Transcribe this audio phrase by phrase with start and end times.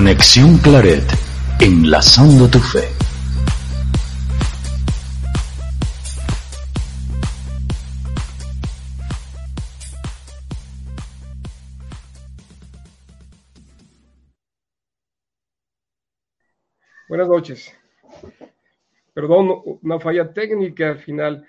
[0.00, 1.04] Reconexión Claret,
[1.60, 2.88] enlazando tu fe.
[17.06, 17.76] Buenas noches.
[19.12, 21.46] Perdón, una falla técnica al final.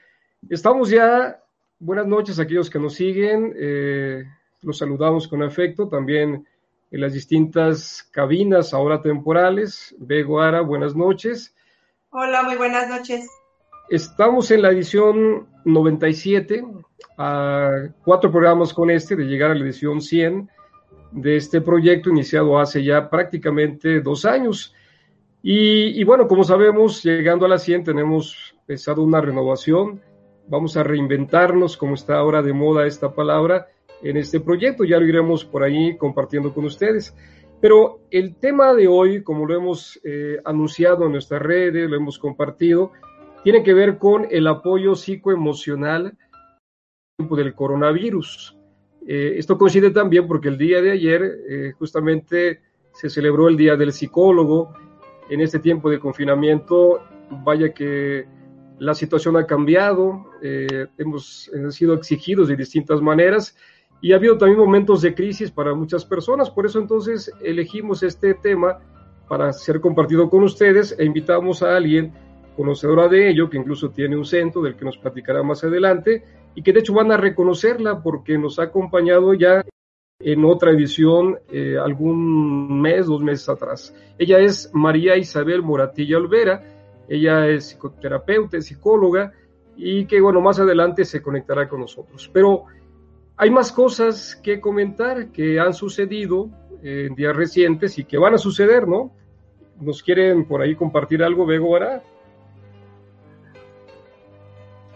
[0.50, 1.42] Estamos ya.
[1.80, 3.54] Buenas noches a aquellos que nos siguen.
[3.58, 4.26] Eh,
[4.62, 5.88] los saludamos con afecto.
[5.88, 6.46] También
[6.92, 9.96] en las distintas cabinas ahora temporales.
[9.98, 11.56] Bego Ara, buenas noches.
[12.10, 13.28] Hola, muy buenas noches.
[13.90, 16.64] Estamos en la edición 97,
[17.18, 20.50] a cuatro programas con este, de llegar a la edición 100
[21.12, 24.74] de este proyecto iniciado hace ya prácticamente dos años.
[25.42, 30.02] Y, y bueno, como sabemos, llegando a la 100 tenemos pensado una renovación,
[30.48, 33.68] vamos a reinventarnos, como está ahora de moda esta palabra,
[34.04, 34.84] en este proyecto.
[34.84, 37.16] Ya lo iremos por ahí compartiendo con ustedes.
[37.62, 42.18] Pero el tema de hoy, como lo hemos eh, anunciado en nuestras redes, lo hemos
[42.18, 42.92] compartido,
[43.44, 46.18] tiene que ver con el apoyo psicoemocional
[47.20, 48.58] del coronavirus.
[49.08, 52.62] Eh, esto coincide también porque el día de ayer eh, justamente
[52.94, 54.74] se celebró el Día del Psicólogo.
[55.30, 57.04] En este tiempo de confinamiento,
[57.44, 58.26] vaya que
[58.80, 60.26] la situación ha cambiado,
[60.98, 63.56] hemos sido exigidos de distintas maneras
[64.02, 68.34] y ha habido también momentos de crisis para muchas personas, por eso entonces elegimos este
[68.34, 68.80] tema
[69.28, 72.12] para ser compartido con ustedes e invitamos a alguien
[72.56, 76.24] conocedora de ello, que incluso tiene un centro del que nos platicará más adelante
[76.56, 79.64] y que de hecho van a reconocerla porque nos ha acompañado ya
[80.20, 83.96] en otra edición eh, algún mes, dos meses atrás.
[84.18, 86.64] Ella es María Isabel Moratilla Olvera,
[87.08, 89.32] ella es psicoterapeuta, es psicóloga
[89.76, 92.30] y que bueno, más adelante se conectará con nosotros.
[92.34, 92.66] Pero
[93.42, 96.52] hay más cosas que comentar que han sucedido
[96.84, 99.16] en días recientes y que van a suceder, ¿no?
[99.80, 102.04] ¿Nos quieren por ahí compartir algo, Bego ahora?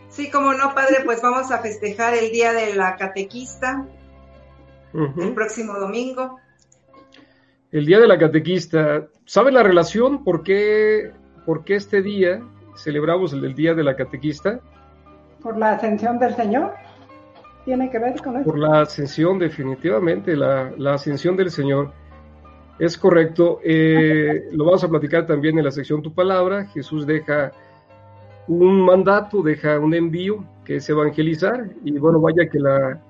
[0.09, 3.88] Sí, como no, padre, pues vamos a festejar el Día de la Catequista
[4.94, 6.38] el próximo domingo.
[7.72, 10.23] El Día de la Catequista, ¿sabe la relación?
[10.23, 11.12] ¿Por qué,
[11.47, 12.44] por qué este día
[12.77, 14.59] celebramos el Día de la Catequista?
[15.41, 16.84] Por la ascensión del Señor
[17.66, 18.46] tiene que ver con eso.
[18.46, 21.92] Por la ascensión, definitivamente, la, ascensión del Señor.
[22.78, 23.59] Es correcto.
[23.64, 26.66] Eh, lo vamos a platicar también en la sección Tu Palabra.
[26.68, 27.52] Jesús deja
[28.48, 31.66] un mandato, deja un envío que es evangelizar.
[31.84, 33.02] Y bueno, vaya que la,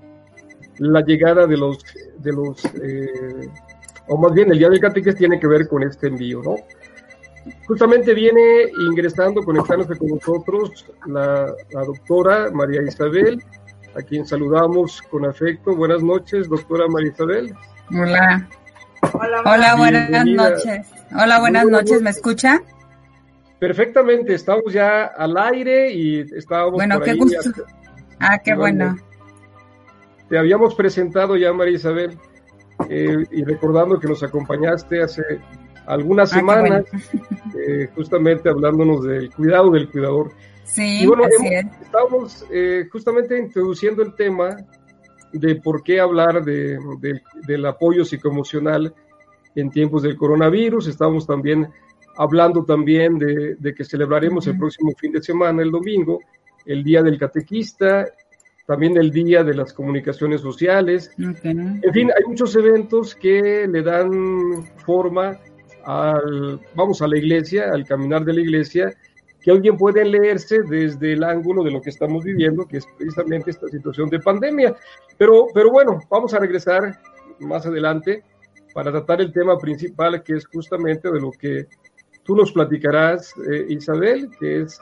[0.77, 1.83] la llegada de los,
[2.19, 3.49] de los eh,
[4.07, 6.55] o más bien el día del catequés tiene que ver con este envío, ¿no?
[7.67, 13.43] Justamente viene ingresando, conectándose con nosotros la, la doctora María Isabel
[13.95, 15.75] a quien saludamos con afecto.
[15.75, 17.53] Buenas noches, doctora María Isabel.
[17.91, 18.49] Hola.
[19.45, 20.87] Hola, buenas noches.
[21.11, 22.61] Hola, buenas noches, ¿me escucha?
[23.59, 26.73] Perfectamente, estamos ya al aire y estábamos.
[26.73, 27.63] Bueno, qué gusto.
[28.19, 28.97] Ah, qué bueno.
[30.29, 32.17] Te habíamos presentado ya, María Isabel,
[32.89, 35.21] eh, y recordando que nos acompañaste hace
[35.87, 36.85] algunas ah, semanas,
[37.55, 40.31] eh, justamente hablándonos del cuidado del cuidador.
[40.63, 41.23] Sí, y bueno,
[41.81, 44.57] estamos eh, justamente introduciendo el tema
[45.31, 46.77] de por qué hablar de,
[47.47, 48.93] del apoyo psicoemocional
[49.55, 50.87] en tiempos del coronavirus.
[50.87, 51.67] Estamos también
[52.17, 56.19] hablando también de, que celebraremos el próximo fin de semana, el domingo,
[56.65, 58.05] el Día del Catequista,
[58.65, 61.11] también el Día de las Comunicaciones Sociales.
[61.17, 65.37] En fin, hay muchos eventos que le dan forma
[65.85, 68.93] al, vamos, a la iglesia, al caminar de la iglesia,
[69.41, 73.51] que alguien puede leerse desde el ángulo de lo que estamos viviendo, que es precisamente
[73.51, 74.75] esta situación de pandemia.
[75.17, 76.99] Pero, pero bueno, vamos a regresar
[77.39, 78.23] más adelante
[78.73, 81.67] para tratar el tema principal que es justamente de lo que
[82.23, 84.79] tú nos platicarás, eh, Isabel, que es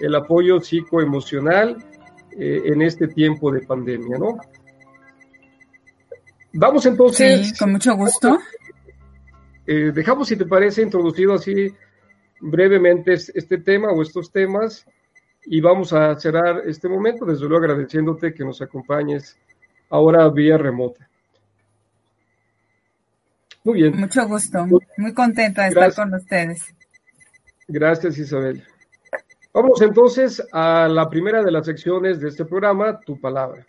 [0.00, 1.76] el apoyo psicoemocional
[2.36, 4.38] eh, en este tiempo de pandemia, ¿no?
[6.52, 7.48] Vamos entonces.
[7.48, 8.38] Sí, con mucho gusto.
[9.72, 11.72] Eh, dejamos, si te parece, introducido así
[12.40, 14.84] brevemente este tema o estos temas
[15.44, 19.38] y vamos a cerrar este momento, desde luego agradeciéndote que nos acompañes
[19.88, 21.08] ahora vía remota.
[23.62, 23.96] Muy bien.
[23.96, 26.74] Mucho gusto, muy contenta de estar con ustedes.
[27.68, 28.64] Gracias, Isabel.
[29.54, 33.64] Vamos entonces a la primera de las secciones de este programa, Tu Palabra.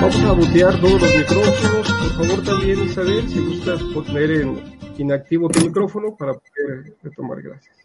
[0.00, 1.92] Vamos a botear todos los micrófonos.
[1.92, 7.42] Por favor, también, Isabel, si gustas poner en inactivo tu micrófono para poder retomar.
[7.42, 7.76] Gracias.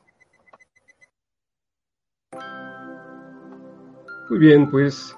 [4.29, 5.15] Muy bien, pues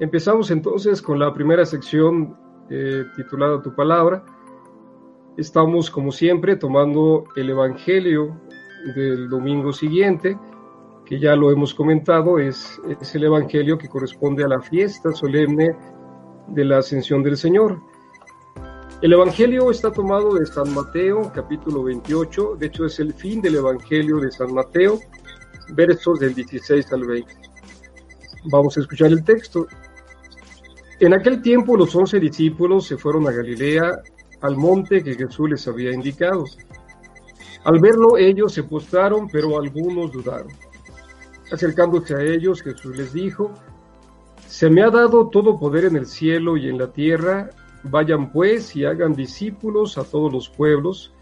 [0.00, 2.36] empezamos entonces con la primera sección
[2.70, 4.24] eh, titulada Tu palabra.
[5.36, 8.40] Estamos, como siempre, tomando el Evangelio
[8.94, 10.38] del domingo siguiente,
[11.06, 12.80] que ya lo hemos comentado, es,
[13.14, 15.74] el Evangelio que corresponde a la fiesta solemne
[16.48, 17.80] de la ascensión del Señor.
[19.02, 23.54] El Evangelio está tomado de San Mateo, capítulo 28, de hecho es el fin del
[23.54, 24.98] Evangelio de San Mateo,
[25.74, 27.34] versos del 16 al 20.
[28.50, 29.68] Vamos a escuchar el texto.
[30.98, 34.02] En aquel tiempo los once discípulos se fueron a Galilea,
[34.40, 36.44] al monte que Jesús les había indicado.
[37.64, 40.48] Al verlo ellos se postraron, pero algunos dudaron.
[41.50, 43.52] Acercándose a ellos, Jesús les dijo,
[44.46, 47.50] Se me ha dado todo poder en el cielo y en la tierra,
[47.84, 51.12] vayan pues y hagan discípulos a todos los pueblos,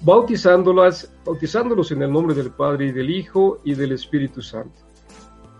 [0.00, 4.80] bautizándolas, bautizándolos en el nombre del Padre y del Hijo y del Espíritu Santo,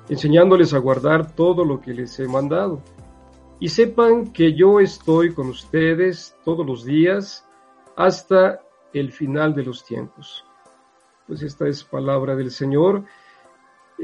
[0.09, 2.83] enseñándoles a guardar todo lo que les he mandado.
[3.61, 7.47] Y sepan que yo estoy con ustedes todos los días
[7.97, 8.61] hasta
[8.93, 10.45] el final de los tiempos.
[11.29, 13.05] Pues esta es palabra del Señor.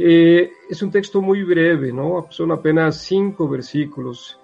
[0.00, 2.28] Eh, es un texto muy breve, ¿no?
[2.30, 4.38] Son apenas cinco versículos.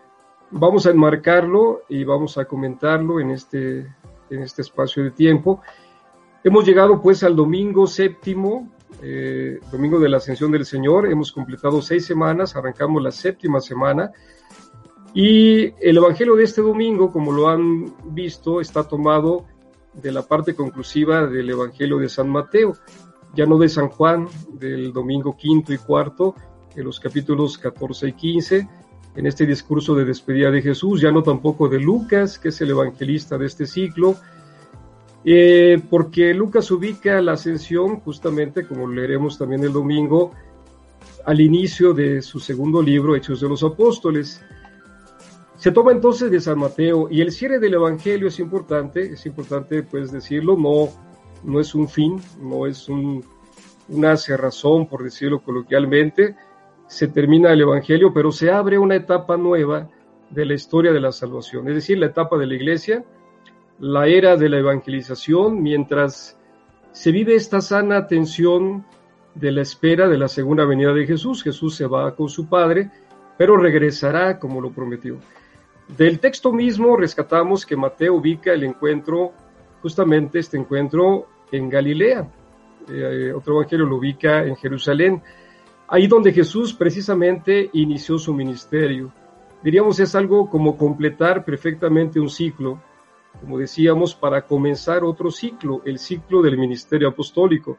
[0.50, 3.86] Vamos a enmarcarlo y vamos a comentarlo en este,
[4.30, 5.60] en este espacio de tiempo.
[6.42, 11.06] Hemos llegado pues al domingo séptimo, eh, domingo de la ascensión del Señor.
[11.06, 14.10] Hemos completado seis semanas, arrancamos la séptima semana.
[15.14, 19.44] Y el Evangelio de este domingo, como lo han visto, está tomado
[19.92, 22.74] de la parte conclusiva del Evangelio de San Mateo
[23.34, 26.34] ya no de San Juan, del domingo quinto y cuarto,
[26.74, 28.68] en los capítulos 14 y 15,
[29.16, 32.70] en este discurso de despedida de Jesús, ya no tampoco de Lucas, que es el
[32.70, 34.16] evangelista de este ciclo,
[35.24, 40.32] eh, porque Lucas ubica la ascensión, justamente como leeremos también el domingo,
[41.24, 44.42] al inicio de su segundo libro, Hechos de los Apóstoles.
[45.56, 49.82] Se toma entonces de San Mateo y el cierre del Evangelio es importante, es importante
[49.82, 50.90] pues decirlo, no
[51.44, 52.88] no es un fin, no es
[53.88, 56.36] una cerrazón, por decirlo coloquialmente.
[56.86, 59.88] Se termina el Evangelio, pero se abre una etapa nueva
[60.30, 63.04] de la historia de la salvación, es decir, la etapa de la iglesia,
[63.78, 66.38] la era de la evangelización, mientras
[66.92, 68.84] se vive esta sana tensión
[69.34, 71.42] de la espera de la segunda venida de Jesús.
[71.42, 72.90] Jesús se va con su Padre,
[73.36, 75.18] pero regresará como lo prometió.
[75.96, 79.32] Del texto mismo rescatamos que Mateo ubica el encuentro,
[79.82, 82.28] justamente este encuentro en Galilea.
[82.88, 85.22] Eh, otro evangelio lo ubica en Jerusalén,
[85.88, 89.12] ahí donde Jesús precisamente inició su ministerio.
[89.62, 92.80] Diríamos es algo como completar perfectamente un ciclo,
[93.40, 97.78] como decíamos, para comenzar otro ciclo, el ciclo del ministerio apostólico.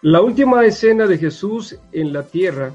[0.00, 2.72] La última escena de Jesús en la tierra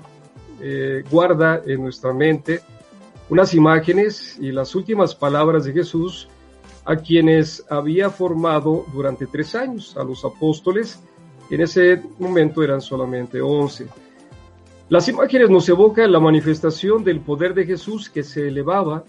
[0.61, 2.61] eh, guarda en nuestra mente
[3.29, 6.27] unas imágenes y las últimas palabras de Jesús
[6.89, 10.99] a quienes había formado durante tres años, a los apóstoles,
[11.51, 13.85] en ese momento eran solamente once.
[14.89, 19.03] Las imágenes nos evocan la manifestación del poder de Jesús que se elevaba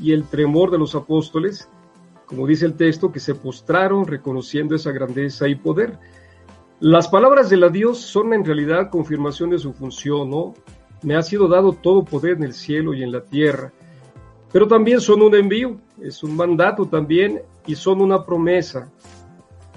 [0.00, 1.68] y el tremor de los apóstoles,
[2.24, 5.98] como dice el texto, que se postraron reconociendo esa grandeza y poder.
[6.78, 10.54] Las palabras de la Dios son en realidad confirmación de su función, ¿no?
[11.02, 13.72] Me ha sido dado todo poder en el cielo y en la tierra,
[14.52, 18.90] pero también son un envío, es un mandato también y son una promesa.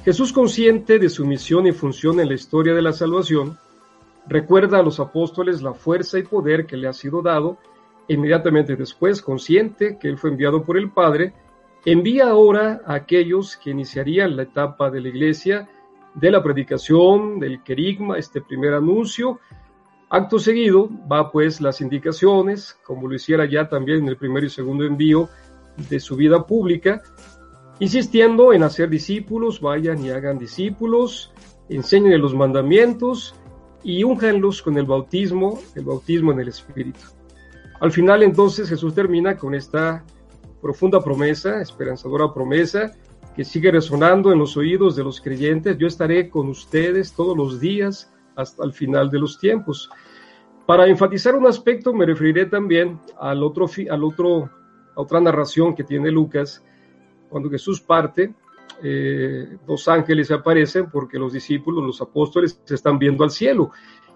[0.03, 3.57] Jesús consciente de su misión y función en la historia de la salvación,
[4.27, 7.57] recuerda a los apóstoles la fuerza y poder que le ha sido dado,
[8.07, 11.33] inmediatamente después, consciente que él fue enviado por el Padre,
[11.85, 15.69] envía ahora a aquellos que iniciarían la etapa de la iglesia
[16.13, 19.39] de la predicación, del querigma, este primer anuncio.
[20.13, 24.49] Acto seguido va pues las indicaciones, como lo hiciera ya también en el primer y
[24.51, 25.27] segundo envío
[25.89, 27.01] de su vida pública,
[27.79, 31.33] insistiendo en hacer discípulos, vayan y hagan discípulos,
[31.67, 33.33] enseñen los mandamientos
[33.83, 36.99] y únjanlos con el bautismo, el bautismo en el Espíritu.
[37.79, 40.05] Al final entonces Jesús termina con esta
[40.61, 42.91] profunda promesa, esperanzadora promesa,
[43.35, 47.59] que sigue resonando en los oídos de los creyentes, yo estaré con ustedes todos los
[47.59, 49.89] días hasta el final de los tiempos.
[50.65, 54.49] Para enfatizar un aspecto, me referiré también al otro, al otro,
[54.95, 56.63] a otra narración que tiene Lucas,
[57.29, 58.33] cuando Jesús parte,
[58.81, 63.71] eh, dos ángeles aparecen porque los discípulos, los apóstoles, se están viendo al cielo.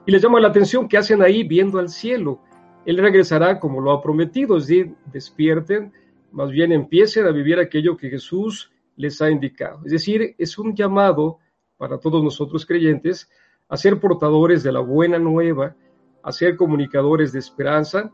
[0.05, 2.41] Y les llama la atención que hacen ahí viendo al cielo.
[2.85, 5.91] Él regresará como lo ha prometido, es decir, despierten,
[6.31, 9.81] más bien empiecen a vivir aquello que Jesús les ha indicado.
[9.85, 11.39] Es decir, es un llamado
[11.77, 13.29] para todos nosotros creyentes
[13.69, 15.75] a ser portadores de la buena nueva,
[16.23, 18.11] a ser comunicadores de esperanza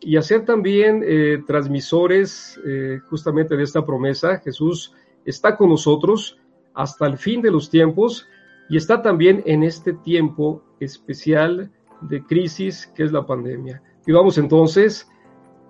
[0.00, 4.38] y a ser también eh, transmisores eh, justamente de esta promesa.
[4.38, 6.38] Jesús está con nosotros
[6.74, 8.26] hasta el fin de los tiempos
[8.68, 11.70] y está también en este tiempo especial
[12.02, 13.82] de crisis que es la pandemia.
[14.06, 15.08] Y vamos entonces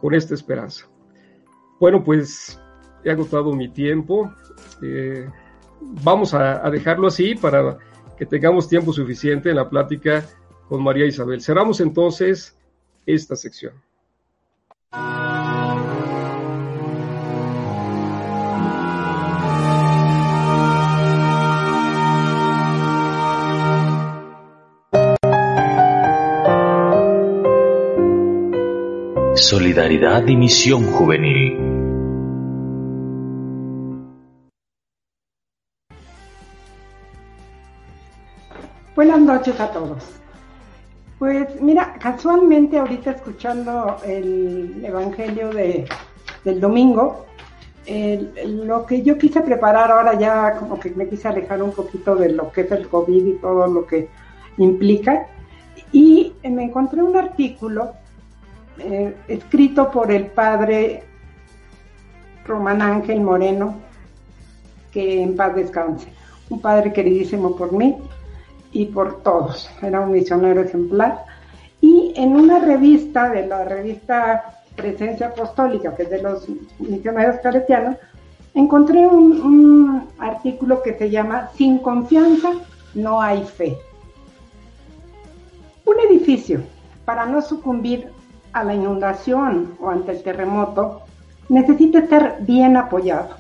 [0.01, 0.87] con esta esperanza.
[1.81, 2.61] Bueno, pues
[3.05, 4.33] he agotado mi tiempo.
[4.83, 5.29] Eh,
[5.81, 7.79] vamos a, dejarlo así para
[8.21, 10.27] que tengamos tiempo suficiente en la plática
[10.69, 11.41] con María Isabel.
[11.41, 12.55] Cerramos entonces
[13.07, 13.73] esta sección.
[29.35, 31.90] Solidaridad y Misión Juvenil.
[39.01, 40.05] Buenas noches a todos.
[41.19, 45.89] Pues mira, casualmente ahorita escuchando el Evangelio de,
[46.45, 47.25] del domingo,
[48.45, 52.33] lo que yo quise preparar ahora ya como que me quise alejar un poquito de
[52.33, 54.11] lo que es el COVID y todo lo que
[54.59, 55.29] implica,
[55.93, 57.93] y me encontré un artículo
[58.81, 61.05] eh, escrito por el padre
[62.45, 63.77] Román Ángel Moreno,
[64.93, 66.13] que en paz descanse,
[66.51, 67.97] un padre queridísimo por mí,
[68.73, 69.71] y por todos.
[69.83, 71.25] Era un misionero ejemplar.
[71.81, 76.47] Y en una revista, de la revista Presencia Apostólica, que es de los
[76.79, 77.97] misioneros claretianos,
[78.55, 82.53] encontré un, un artículo que se llama Sin confianza
[82.95, 83.77] no hay fe.
[85.85, 86.63] Un edificio,
[87.05, 88.09] para no sucumbir
[88.53, 91.03] a la inundación o ante el terremoto,
[91.49, 93.37] necesita estar bien apoyado.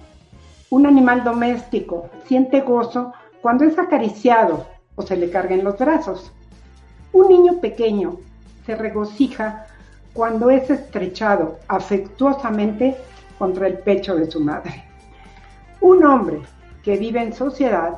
[0.70, 4.66] Un animal doméstico siente gozo cuando es acariciado
[5.02, 6.30] se le carguen los brazos.
[7.12, 8.18] Un niño pequeño
[8.66, 9.66] se regocija
[10.12, 12.96] cuando es estrechado afectuosamente
[13.38, 14.84] contra el pecho de su madre.
[15.80, 16.40] Un hombre
[16.82, 17.94] que vive en sociedad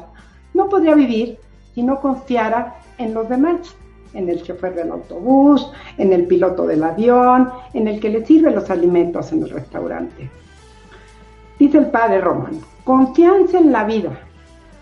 [0.54, 1.38] no podría vivir
[1.74, 3.74] si no confiara en los demás,
[4.14, 8.50] en el chofer del autobús, en el piloto del avión, en el que le sirve
[8.50, 10.30] los alimentos en el restaurante.
[11.58, 14.18] Dice el padre Romano, confianza en la vida,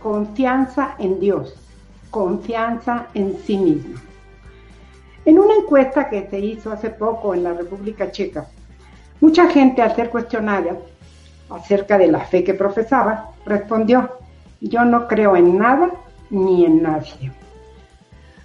[0.02, 1.54] confianza en Dios,
[2.10, 3.98] confianza en sí mismo.
[5.24, 8.46] En una encuesta que se hizo hace poco en la República Checa,
[9.20, 10.76] mucha gente al ser cuestionada
[11.50, 14.10] acerca de la fe que profesaba, respondió,
[14.60, 15.90] yo no creo en nada
[16.30, 17.32] ni en nadie.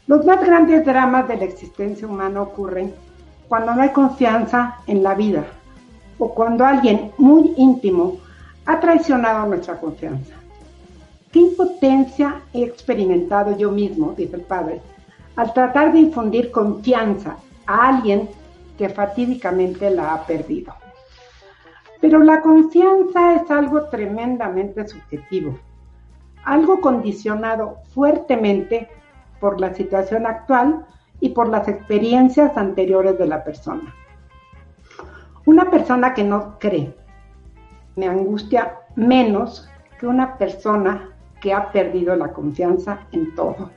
[0.07, 2.93] Los más grandes dramas de la existencia humana ocurren
[3.47, 5.43] cuando no hay confianza en la vida
[6.17, 8.17] o cuando alguien muy íntimo
[8.65, 10.34] ha traicionado nuestra confianza.
[11.35, 14.81] ¿Qué impotencia he experimentado yo mismo, dice el padre,
[15.35, 17.35] al tratar de infundir confianza
[17.67, 18.29] a alguien
[18.77, 20.73] que fatídicamente la ha perdido?
[21.99, 25.59] Pero la confianza es algo tremendamente subjetivo,
[26.45, 28.87] algo condicionado fuertemente
[29.41, 30.85] por la situación actual
[31.19, 33.93] y por las experiencias anteriores de la persona.
[35.45, 36.95] Una persona que no cree
[37.97, 43.71] me angustia menos que una persona que ha perdido la confianza en todo.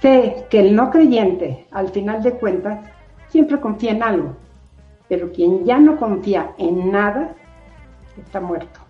[0.00, 2.86] Sé que el no creyente, al final de cuentas,
[3.28, 4.36] siempre confía en algo,
[5.08, 7.34] pero quien ya no confía en nada,
[8.18, 8.80] está muerto.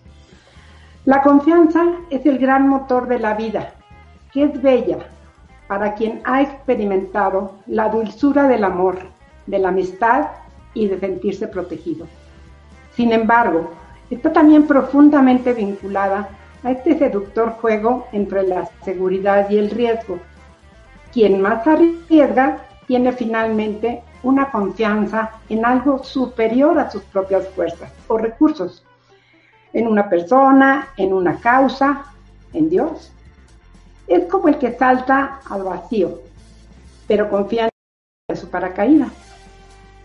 [1.04, 3.74] La confianza es el gran motor de la vida,
[4.32, 4.98] que es bella
[5.68, 8.98] para quien ha experimentado la dulzura del amor,
[9.46, 10.28] de la amistad
[10.74, 12.06] y de sentirse protegido.
[12.94, 13.70] Sin embargo,
[14.10, 16.28] está también profundamente vinculada
[16.62, 20.18] a este seductor juego entre la seguridad y el riesgo.
[21.12, 28.18] Quien más arriesga tiene finalmente una confianza en algo superior a sus propias fuerzas o
[28.18, 28.84] recursos,
[29.72, 32.04] en una persona, en una causa,
[32.52, 33.12] en Dios.
[34.06, 36.20] Es como el que salta al vacío,
[37.06, 37.68] pero confía
[38.28, 39.12] en su paracaídas.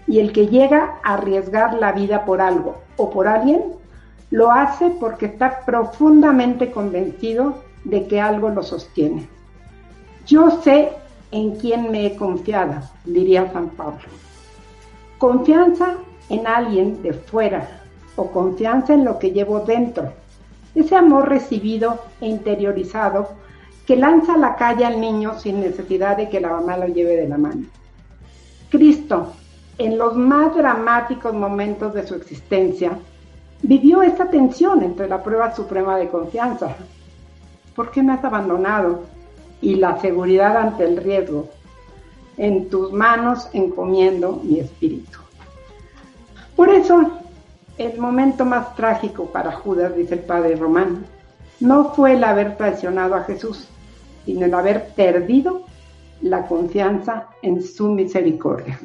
[0.07, 3.80] Y el que llega a arriesgar la vida por algo o por alguien,
[4.31, 9.27] lo hace porque está profundamente convencido de que algo lo sostiene.
[10.25, 10.89] Yo sé
[11.31, 14.07] en quién me he confiado, diría San Pablo.
[15.17, 15.95] Confianza
[16.29, 17.81] en alguien de fuera
[18.15, 20.13] o confianza en lo que llevo dentro.
[20.73, 23.29] Ese amor recibido e interiorizado
[23.85, 27.17] que lanza a la calle al niño sin necesidad de que la mamá lo lleve
[27.17, 27.65] de la mano.
[28.69, 29.33] Cristo,
[29.77, 32.97] en los más dramáticos momentos de su existencia,
[33.61, 36.75] vivió esta tensión entre la prueba suprema de confianza.
[37.75, 39.03] ¿Por qué me has abandonado?
[39.61, 41.49] Y la seguridad ante el riesgo.
[42.37, 45.19] En tus manos encomiendo mi espíritu.
[46.55, 47.11] Por eso,
[47.77, 51.05] el momento más trágico para Judas, dice el padre Román,
[51.59, 53.67] no fue el haber traicionado a Jesús,
[54.25, 55.65] sino el haber perdido
[56.21, 58.79] la confianza en su misericordia.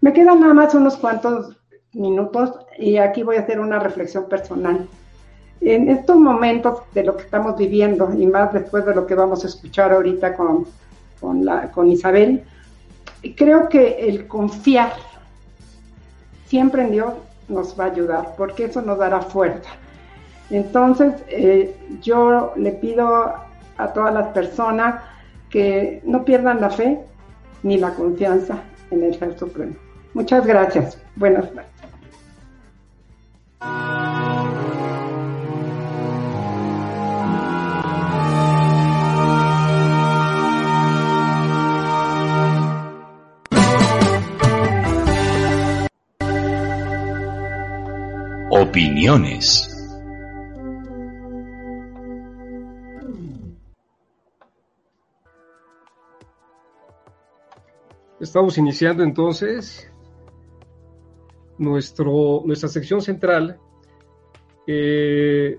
[0.00, 1.56] Me quedan nada más unos cuantos
[1.92, 4.86] minutos y aquí voy a hacer una reflexión personal.
[5.60, 9.44] En estos momentos de lo que estamos viviendo y más después de lo que vamos
[9.44, 10.66] a escuchar ahorita con,
[11.20, 12.44] con, la, con Isabel,
[13.36, 14.92] creo que el confiar
[16.46, 17.12] siempre en Dios
[17.48, 19.70] nos va a ayudar porque eso nos dará fuerza.
[20.48, 23.34] Entonces, eh, yo le pido
[23.76, 25.02] a todas las personas
[25.48, 27.00] que no pierdan la fe
[27.62, 29.89] ni la confianza en el Ser Supremo.
[30.14, 30.98] Muchas gracias.
[31.16, 31.70] Buenas noches.
[48.52, 49.66] Opiniones.
[58.20, 59.89] Estamos iniciando entonces
[61.60, 63.58] nuestro, nuestra sección central
[64.66, 65.58] eh,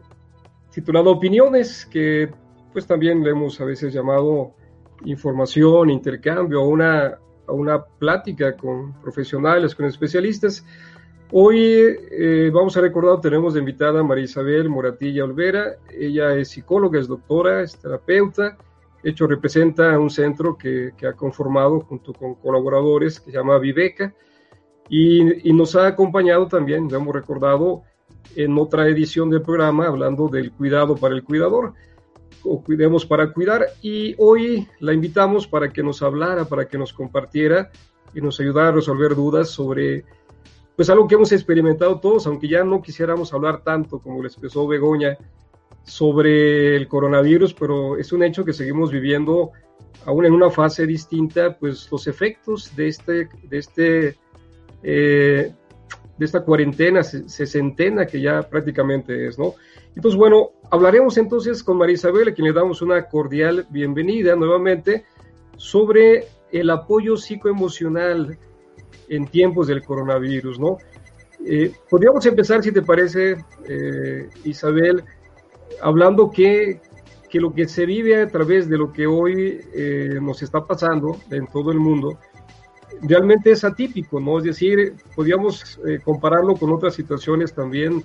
[0.73, 2.29] titulada Opiniones, que
[2.73, 4.53] pues también le hemos a veces llamado
[5.05, 10.65] información, intercambio, una, a una plática con profesionales, con especialistas.
[11.31, 15.75] Hoy eh, vamos a recordar, tenemos de invitada a María Isabel Moratilla Olvera.
[15.89, 18.57] Ella es psicóloga, es doctora, es terapeuta,
[19.03, 24.13] de hecho, representa un centro que, ha conformado junto con colaboradores que se llama Viveca
[24.93, 27.83] y, nos ha acompañado también, lo hemos recordado,
[28.35, 31.73] en otra edición del programa hablando del cuidado para el cuidador
[32.43, 33.67] o cuidemos para cuidar.
[33.81, 37.71] Y hoy la invitamos para que nos hablara, para que nos compartiera
[38.13, 40.03] y nos ayudara a resolver dudas sobre
[40.75, 44.67] pues algo que hemos experimentado todos, aunque ya no quisiéramos hablar tanto como le expresó
[44.67, 45.17] Begoña
[45.83, 49.51] sobre el coronavirus, pero es un hecho que seguimos viviendo
[50.05, 54.17] aún en una fase distinta, pues los efectos de este, de este,
[54.83, 55.53] eh,
[56.17, 59.55] de esta cuarentena sesentena que ya prácticamente es, ¿no?
[59.95, 65.05] Entonces, bueno, hablaremos entonces con María Isabel, a quien le damos una cordial bienvenida nuevamente,
[65.57, 68.37] sobre el apoyo psicoemocional
[69.09, 70.77] en tiempos del coronavirus, ¿no?
[71.45, 75.03] Eh, podríamos empezar, si te parece, eh, Isabel,
[75.81, 76.79] hablando que,
[77.29, 81.17] que, lo que se vive a través de lo que hoy eh, nos está pasando
[81.31, 82.19] en todo el mundo,
[83.01, 84.37] realmente es atípico, ¿no?
[84.39, 88.03] Es decir, podríamos eh, compararlo con otras situaciones también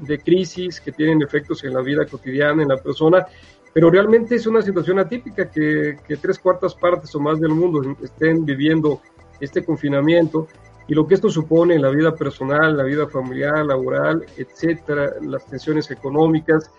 [0.00, 3.26] de crisis que tienen efectos en la vida cotidiana, en la persona,
[3.72, 7.96] pero realmente es una situación atípica que, que tres cuartas partes o más del mundo
[8.02, 9.00] estén viviendo
[9.40, 10.48] este confinamiento
[10.88, 15.44] y lo que esto supone en la vida personal, la vida familiar, laboral, etcétera, las
[15.46, 16.70] tensiones económicas,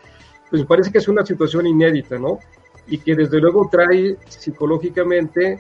[0.50, 2.40] pues parece que es una situación inédita, ¿no?
[2.88, 5.60] Y que desde luego trae psicológicamente,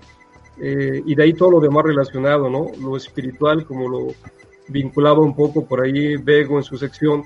[0.60, 2.72] eh, y de ahí todo lo demás relacionado, ¿no?
[2.82, 4.08] Lo espiritual, como lo
[4.68, 7.24] vinculaba un poco por ahí Bego en su sección,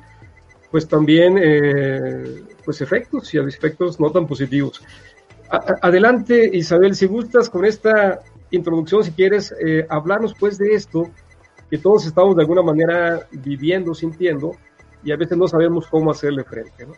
[0.69, 4.81] pues también eh, pues efectos y efectos no tan positivos.
[5.49, 11.09] adelante Isabel, si gustas con esta introducción, si quieres eh, hablarnos pues de esto
[11.69, 14.51] que todos estamos de alguna manera viviendo, sintiendo
[15.03, 16.85] y a veces no sabemos cómo hacerle frente.
[16.85, 16.93] ¿no?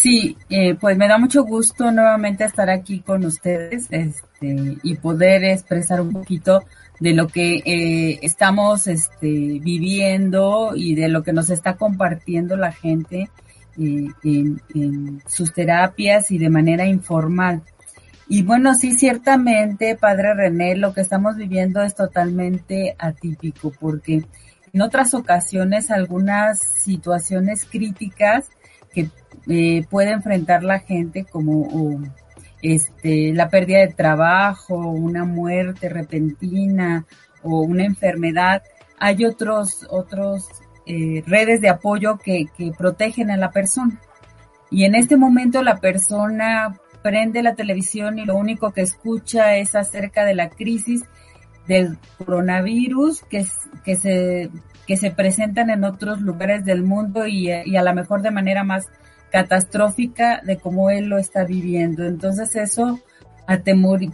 [0.00, 5.42] Sí, eh, pues me da mucho gusto nuevamente estar aquí con ustedes este, y poder
[5.42, 6.62] expresar un poquito
[7.00, 12.70] de lo que eh, estamos este, viviendo y de lo que nos está compartiendo la
[12.70, 13.28] gente
[13.76, 17.62] eh, en, en, sus terapias y de manera informal.
[18.28, 24.22] Y bueno, sí, ciertamente, Padre René, lo que estamos viviendo es totalmente atípico porque
[24.72, 28.44] en otras ocasiones algunas situaciones críticas
[28.92, 29.10] que
[29.48, 32.02] eh, puede enfrentar la gente como
[32.62, 37.06] este, la pérdida de trabajo, una muerte repentina
[37.42, 38.62] o una enfermedad.
[38.98, 40.48] Hay otros, otros
[40.86, 44.00] eh, redes de apoyo que, que protegen a la persona.
[44.70, 49.74] Y en este momento la persona prende la televisión y lo único que escucha es
[49.74, 51.04] acerca de la crisis
[51.66, 53.46] del coronavirus que,
[53.84, 54.50] que, se,
[54.86, 58.64] que se presentan en otros lugares del mundo y, y a lo mejor de manera
[58.64, 58.88] más
[59.30, 62.04] catastrófica de cómo él lo está viviendo.
[62.04, 63.00] Entonces eso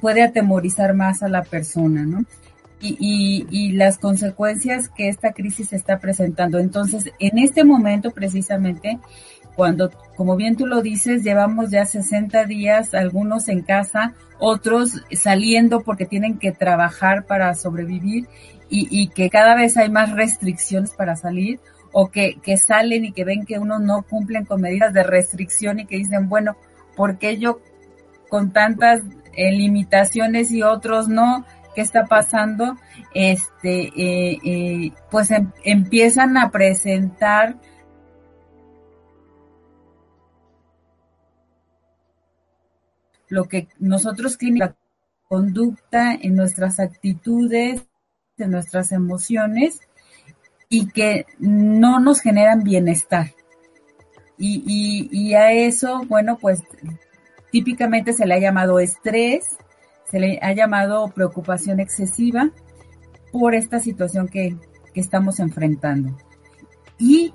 [0.00, 2.24] puede atemorizar más a la persona, ¿no?
[2.80, 6.58] Y, y, y, las consecuencias que esta crisis está presentando.
[6.58, 8.98] Entonces, en este momento precisamente,
[9.56, 15.80] cuando, como bien tú lo dices, llevamos ya 60 días, algunos en casa, otros saliendo
[15.80, 18.26] porque tienen que trabajar para sobrevivir
[18.68, 21.60] y, y que cada vez hay más restricciones para salir,
[21.96, 25.78] o que, que salen y que ven que uno no cumplen con medidas de restricción
[25.78, 26.56] y que dicen, bueno,
[26.96, 27.60] ¿por qué yo
[28.28, 29.00] con tantas
[29.36, 31.46] eh, limitaciones y otros no?
[31.72, 32.76] ¿Qué está pasando?
[33.14, 37.60] Este, eh, eh, pues em, empiezan a presentar
[43.28, 44.74] lo que nosotros clínica
[45.28, 47.86] conducta en nuestras actitudes,
[48.36, 49.80] en nuestras emociones,
[50.68, 53.32] y que no nos generan bienestar.
[54.36, 56.62] Y, y, a eso, bueno, pues
[57.52, 59.44] típicamente se le ha llamado estrés,
[60.10, 62.50] se le ha llamado preocupación excesiva
[63.30, 64.56] por esta situación que,
[64.92, 66.16] que estamos enfrentando.
[66.98, 67.32] Y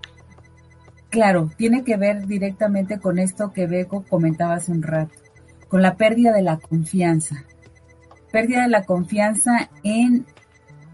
[1.09, 5.15] claro, tiene que ver directamente con esto que Beco comentaba hace un rato,
[5.67, 7.45] con la pérdida de la confianza.
[8.31, 10.25] Pérdida de la confianza en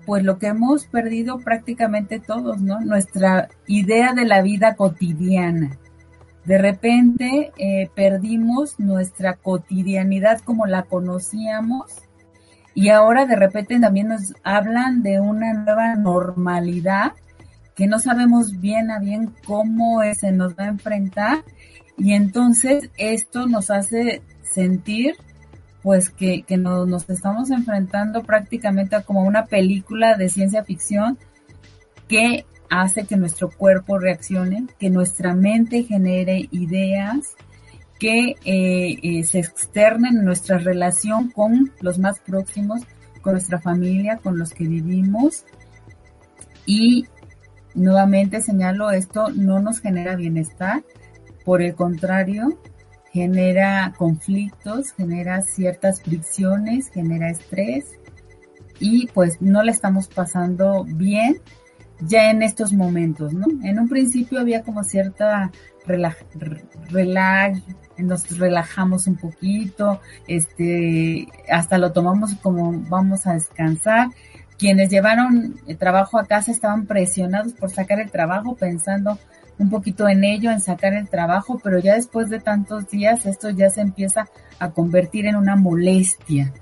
[0.05, 2.79] pues lo que hemos perdido prácticamente todos, ¿no?
[2.81, 5.77] Nuestra idea de la vida cotidiana.
[6.45, 11.91] De repente eh, perdimos nuestra cotidianidad como la conocíamos
[12.75, 17.13] y ahora de repente también nos hablan de una nueva normalidad
[17.75, 21.43] que no sabemos bien a bien cómo se nos va a enfrentar
[21.97, 25.15] y entonces esto nos hace sentir
[25.85, 31.19] pues que, que nos estamos enfrentando prácticamente a como una película de ciencia ficción
[32.07, 37.35] que hace que nuestro cuerpo reaccione, que nuestra mente genere ideas,
[37.99, 42.81] que eh, eh, se externen en nuestra relación con los más próximos,
[43.21, 45.45] con nuestra familia, con los que vivimos.
[46.65, 47.05] Y
[47.75, 50.83] nuevamente señalo, esto no nos genera bienestar,
[51.43, 52.57] por el contrario,
[53.15, 57.85] genera conflictos, genera ciertas fricciones, genera estrés
[58.77, 61.37] y pues no la estamos pasando bien
[62.01, 63.45] ya en estos momentos, ¿no?
[63.63, 65.49] En un principio había como cierta
[65.87, 66.17] relaj,
[67.99, 74.09] nos relajamos un poquito, este, hasta lo tomamos como vamos a descansar.
[74.57, 79.17] Quienes llevaron el trabajo a casa estaban presionados por sacar el trabajo pensando
[79.57, 83.49] un poquito en ello, en sacar el trabajo, pero ya después de tantos días esto
[83.49, 84.27] ya se empieza
[84.59, 86.53] a convertir en una molestia.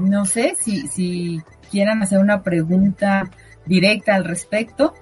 [0.00, 3.30] No sé si, si quieran hacer una pregunta
[3.66, 4.94] directa al respecto.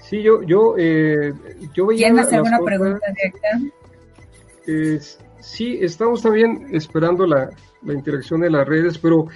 [0.00, 1.32] Sí, yo, yo, eh,
[1.74, 5.08] yo veía ¿Quieren hacer una pregunta directa?
[5.40, 7.50] sí, estamos también esperando la,
[7.82, 9.26] la interacción de las redes, pero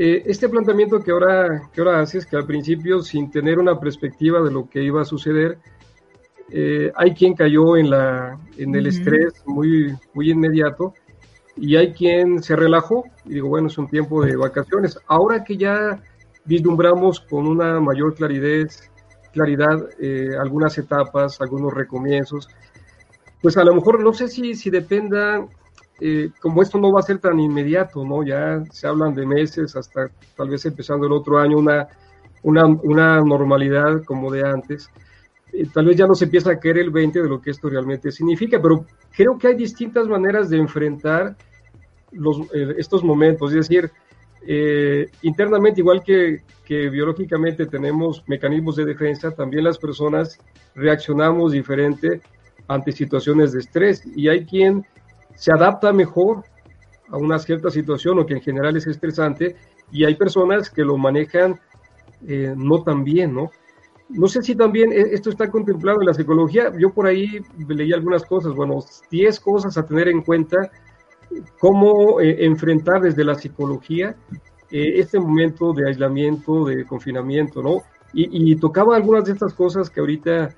[0.00, 4.40] eh, este planteamiento que ahora, que ahora haces, que al principio sin tener una perspectiva
[4.40, 5.58] de lo que iba a suceder,
[6.52, 10.94] eh, hay quien cayó en, la, en el estrés muy, muy inmediato
[11.56, 15.00] y hay quien se relajó y digo, bueno, es un tiempo de vacaciones.
[15.08, 16.00] Ahora que ya
[16.44, 18.70] vislumbramos con una mayor claridad,
[19.32, 22.48] claridad eh, algunas etapas, algunos recomienzos,
[23.42, 25.44] pues a lo mejor no sé si, si dependa
[26.00, 28.22] eh, como esto no va a ser tan inmediato, ¿no?
[28.22, 31.88] Ya se hablan de meses hasta tal vez empezando el otro año una
[32.42, 34.90] una, una normalidad como de antes,
[35.52, 37.68] eh, tal vez ya no se empieza a caer el 20 de lo que esto
[37.68, 38.84] realmente significa, pero
[39.14, 41.36] creo que hay distintas maneras de enfrentar
[42.12, 43.90] los, eh, estos momentos, es decir,
[44.46, 50.38] eh, internamente, igual que, que, biológicamente tenemos mecanismos de defensa, también las personas
[50.74, 52.20] reaccionamos diferente
[52.66, 54.02] ante situaciones de estrés.
[54.16, 54.86] Y hay quien
[55.38, 56.44] se adapta mejor
[57.08, 59.56] a una cierta situación o que en general es estresante
[59.90, 61.58] y hay personas que lo manejan
[62.20, 63.50] no tan bien, ¿no?
[64.08, 66.72] No sé si también e, esto está contemplado en la psicología.
[66.78, 68.78] Yo por ahí leí algunas cosas, bueno,
[69.10, 70.70] 10 cosas a tener en cuenta,
[71.60, 74.16] cómo eh, enfrentar desde la psicología
[74.70, 77.82] eh, este momento de aislamiento, de confinamiento, ¿no?
[78.14, 80.48] Y, tocaba algunas de estas cosas que ahorita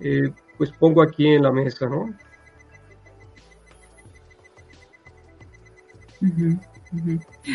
[0.00, 2.10] eh, pues pongo aquí en la mesa, ¿no?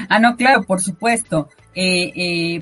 [0.10, 1.50] Ah, no, claro, por supuesto.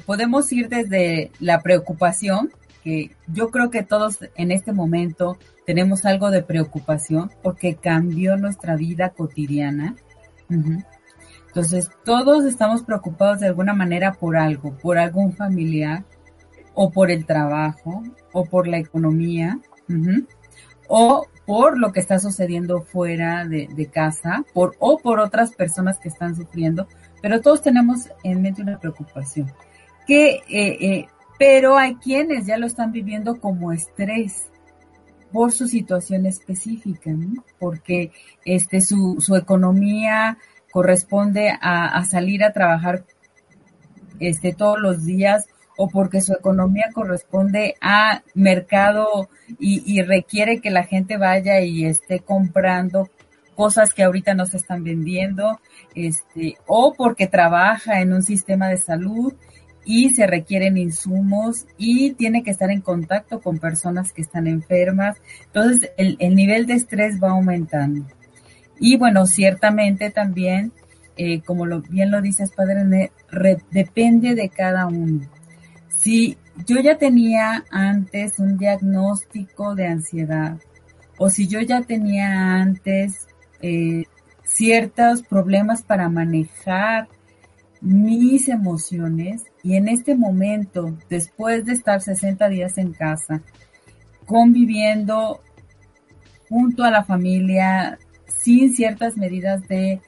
[0.06, 2.52] podemos ir desde la preocupación,
[2.84, 8.76] que yo creo que todos en este momento tenemos algo de preocupación porque cambió nuestra
[8.76, 9.96] vida cotidiana.
[11.48, 16.04] Entonces, todos estamos preocupados de alguna manera por algo, por algún familiar,
[16.74, 19.60] o por el trabajo, o por la economía,
[20.88, 26.10] o por lo que está sucediendo fuera de, casa, por, o por otras personas que
[26.10, 26.88] están sufriendo,
[27.22, 29.52] pero todos tenemos en mente una preocupación.
[30.08, 34.50] Que eh, eh, pero hay quienes ya lo están viviendo como estrés
[35.32, 37.12] por su situación específica,
[37.60, 38.12] porque
[38.46, 40.38] este, su, su economía
[40.72, 43.04] corresponde a, salir a trabajar
[44.20, 50.70] este, todos los días o porque su economía corresponde a mercado y, y, requiere que
[50.70, 53.10] la gente vaya y esté comprando
[53.56, 55.60] cosas que ahorita no se están vendiendo,
[55.96, 59.34] este, o porque trabaja en un sistema de salud
[59.86, 65.18] y se requieren insumos y tiene que estar en contacto con personas que están enfermas.
[65.46, 68.06] Entonces, el, nivel de estrés va aumentando.
[68.80, 70.72] Y bueno, ciertamente también,
[71.18, 73.12] eh, como lo, bien lo dices, padre,
[73.72, 75.22] depende de cada uno.
[76.04, 76.38] Si
[76.68, 80.58] yo ya tenía antes un diagnóstico de ansiedad.
[81.18, 83.28] O si yo ya tenía antes
[83.62, 84.04] eh,
[84.44, 87.08] ciertos problemas para manejar
[87.80, 93.42] mis emociones y en este momento, después de estar 60 días en casa,
[94.26, 95.42] conviviendo
[96.50, 100.02] junto a la familia, sin ciertas medidas de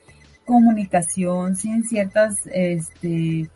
[0.45, 3.49] comunicación, sin ciertas este,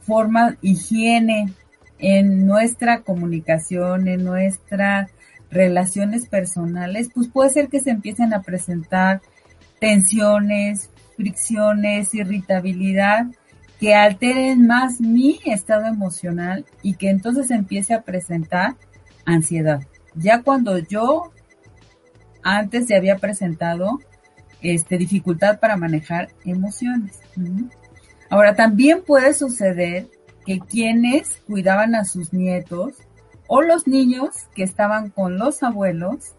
[0.00, 1.54] formas, higiene
[1.98, 5.10] en nuestra comunicación, en nuestras
[5.50, 9.22] relaciones personales, pues puede ser que se empiecen a presentar
[9.80, 13.26] tensiones, fricciones, irritabilidad
[13.80, 18.74] que alteren más mi estado emocional y que entonces empiece a presentar
[19.24, 19.80] ansiedad.
[20.14, 21.30] Ya cuando yo
[22.42, 23.98] antes ya había presentado
[24.62, 27.18] este, dificultad para manejar emociones.
[28.30, 30.08] Ahora, también puede suceder
[30.46, 32.94] que quienes cuidaban a sus nietos
[33.48, 36.34] o los niños que estaban con los abuelos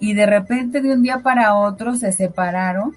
[0.00, 2.96] y de repente de un día para otro se separaron,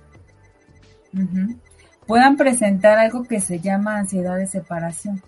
[2.06, 5.22] puedan presentar algo que se llama ansiedad de separación.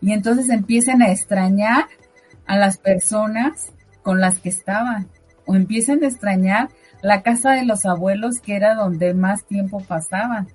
[0.00, 1.86] Y entonces empiecen a extrañar
[2.46, 5.08] a las personas con las que estaban
[5.44, 6.68] o empiecen a extrañar
[7.02, 10.48] la casa de los abuelos que era donde más tiempo pasaban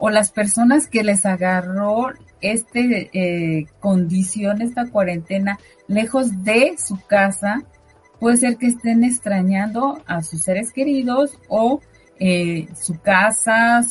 [0.00, 2.08] o las personas que les agarró
[2.40, 5.58] este eh, condición, esta cuarentena
[5.88, 7.62] lejos de su casa,
[8.18, 11.80] puede ser que estén extrañando a sus seres queridos o
[12.18, 13.82] eh, su casa,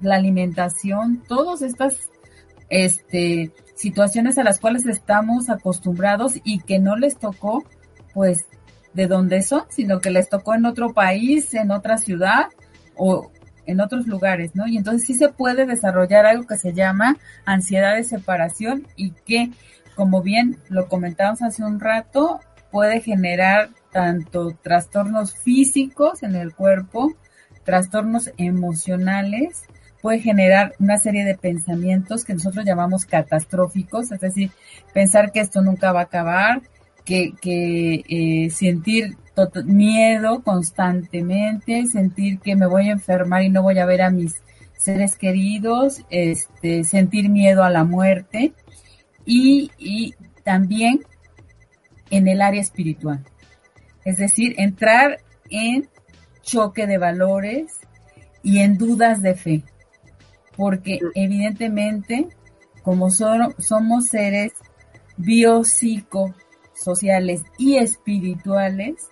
[0.00, 2.10] la alimentación, todas estas
[2.68, 7.64] este, situaciones a las cuales estamos acostumbrados y que no les tocó,
[8.14, 8.46] pues,
[8.94, 12.46] de dónde son, sino que les tocó en otro país, en otra ciudad
[12.96, 13.30] o
[13.66, 14.66] en otros lugares, ¿no?
[14.66, 19.50] Y entonces sí se puede desarrollar algo que se llama ansiedad de separación y que,
[19.94, 27.14] como bien lo comentamos hace un rato, puede generar tanto trastornos físicos en el cuerpo,
[27.64, 29.64] trastornos emocionales,
[30.02, 34.50] puede generar una serie de pensamientos que nosotros llamamos catastróficos, es decir,
[34.92, 36.62] pensar que esto nunca va a acabar,
[37.06, 39.16] que, que eh, sentir
[39.64, 44.42] miedo constantemente, sentir que me voy a enfermar y no voy a ver a mis
[44.76, 48.52] seres queridos, este, sentir miedo a la muerte
[49.24, 51.00] y, y también
[52.10, 53.24] en el área espiritual.
[54.04, 55.18] Es decir, entrar
[55.50, 55.88] en
[56.42, 57.80] choque de valores
[58.42, 59.64] y en dudas de fe,
[60.56, 62.28] porque evidentemente
[62.82, 64.52] como somos seres
[66.86, 69.08] biopsicosociales y espirituales,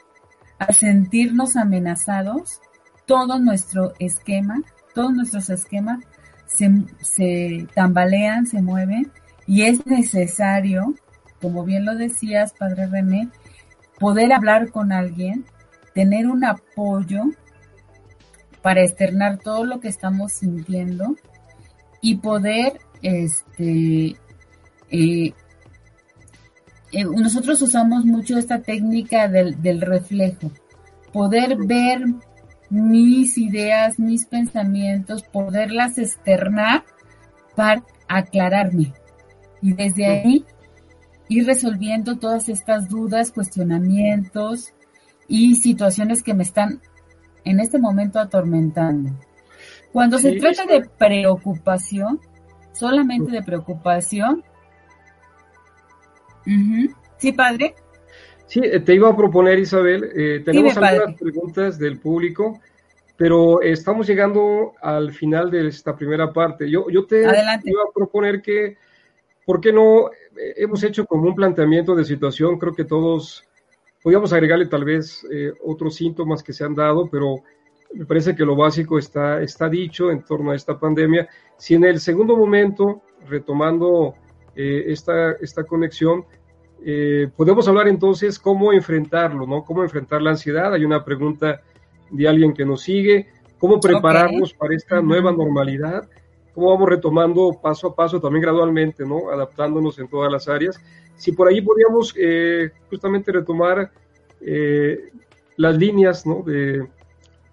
[0.58, 2.60] a sentirnos amenazados,
[3.06, 4.62] todo nuestro esquema,
[4.94, 6.04] todos nuestros esquemas
[6.46, 9.10] se, se tambalean, se mueven
[9.46, 10.94] y es necesario,
[11.40, 13.28] como bien lo decías, Padre René,
[13.98, 15.44] poder hablar con alguien,
[15.94, 17.24] tener un apoyo
[18.62, 21.16] para externar todo lo que estamos sintiendo
[22.00, 24.16] y poder, este,
[24.90, 25.34] eh,
[27.00, 30.50] eh, nosotros usamos mucho esta técnica del, del reflejo,
[31.12, 32.04] poder ver
[32.70, 36.84] mis ideas, mis pensamientos, poderlas externar
[37.54, 38.92] para aclararme.
[39.62, 40.44] Y desde ahí
[41.28, 44.74] ir resolviendo todas estas dudas, cuestionamientos
[45.28, 46.80] y situaciones que me están
[47.44, 49.10] en este momento atormentando.
[49.92, 52.20] Cuando se trata de preocupación,
[52.72, 54.42] solamente de preocupación.
[57.18, 57.74] ¿Sí, padre?
[58.46, 62.60] Sí, eh, te iba a proponer, Isabel, eh, tenemos algunas preguntas del público,
[63.16, 66.70] pero estamos llegando al final de esta primera parte.
[66.70, 68.76] Yo, yo te iba a proponer que,
[69.46, 70.10] ¿por qué no?
[70.36, 73.44] Eh, hemos hecho como un planteamiento de situación, creo que todos
[74.02, 75.26] podríamos agregarle tal vez
[75.62, 77.42] otros síntomas que se han dado, pero
[77.94, 81.26] me parece que lo básico está, está dicho en torno a esta pandemia.
[81.56, 84.14] Si en el segundo momento, retomando
[84.56, 86.24] esta, esta conexión,
[86.86, 89.64] eh, podemos hablar entonces cómo enfrentarlo, ¿no?
[89.64, 90.74] Cómo enfrentar la ansiedad.
[90.74, 91.62] Hay una pregunta
[92.10, 93.28] de alguien que nos sigue.
[93.58, 96.06] ¿Cómo prepararnos para esta nueva normalidad?
[96.54, 99.30] ¿Cómo vamos retomando paso a paso, también gradualmente, ¿no?
[99.30, 100.78] Adaptándonos en todas las áreas.
[101.16, 103.90] Si por ahí podríamos eh, justamente retomar
[104.42, 105.10] eh,
[105.56, 106.42] las líneas, ¿no?
[106.42, 106.86] De,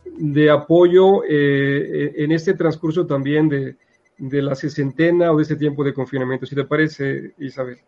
[0.04, 3.78] de apoyo en este transcurso también de,
[4.22, 6.46] de la sesentena o de este tiempo de confinamiento.
[6.46, 7.80] Si te parece, Isabel.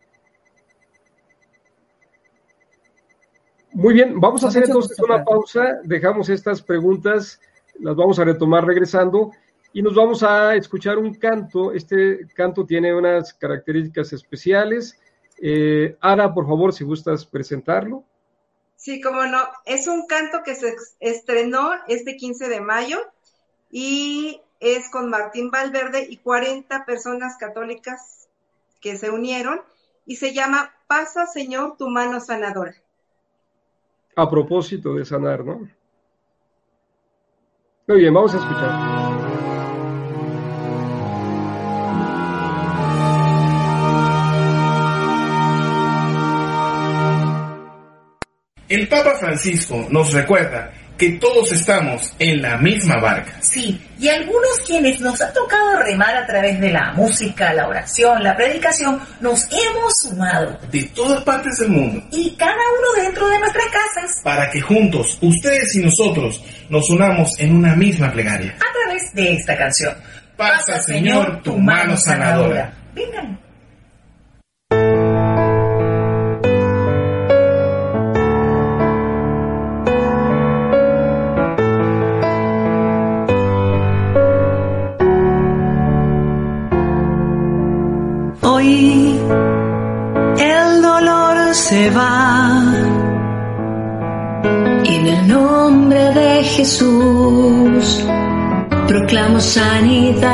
[3.71, 7.39] Muy bien, vamos a hacer entonces una pausa, dejamos estas preguntas,
[7.79, 9.31] las vamos a retomar regresando
[9.73, 11.71] y nos vamos a escuchar un canto.
[11.71, 14.99] Este canto tiene unas características especiales.
[15.39, 18.03] Eh, Ara, por favor, si gustas presentarlo.
[18.75, 19.39] Sí, cómo no.
[19.65, 22.99] Es un canto que se estrenó este 15 de mayo
[23.71, 28.27] y es con Martín Valverde y 40 personas católicas
[28.81, 29.61] que se unieron
[30.05, 32.75] y se llama Pasa, Señor, tu mano sanadora
[34.15, 35.67] a propósito de sanar, ¿no?
[37.87, 38.93] Muy bien, vamos a escuchar.
[48.69, 53.33] El Papa Francisco nos recuerda que todos estamos en la misma barca.
[53.41, 58.23] Sí, y algunos quienes nos ha tocado remar a través de la música, la oración,
[58.23, 60.57] la predicación, nos hemos sumado.
[60.71, 62.03] De todas partes del mundo.
[62.11, 64.21] Y cada uno dentro de nuestras casas.
[64.23, 68.55] Para que juntos, ustedes y nosotros, nos unamos en una misma plegaria.
[68.55, 69.95] A través de esta canción.
[70.37, 72.73] Pasa, Señor, tu mano sanadora.
[72.93, 73.42] Vengan.
[91.73, 92.11] Se va.
[94.89, 97.83] Y en el nombre de Jesús
[98.89, 100.31] proclamo sanidad.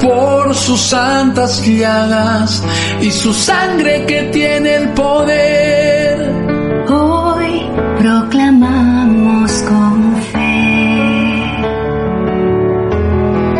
[0.00, 2.62] Por sus santas llagas
[3.02, 6.14] y su sangre que tiene el poder.
[6.88, 7.52] Hoy
[7.98, 9.92] proclamamos con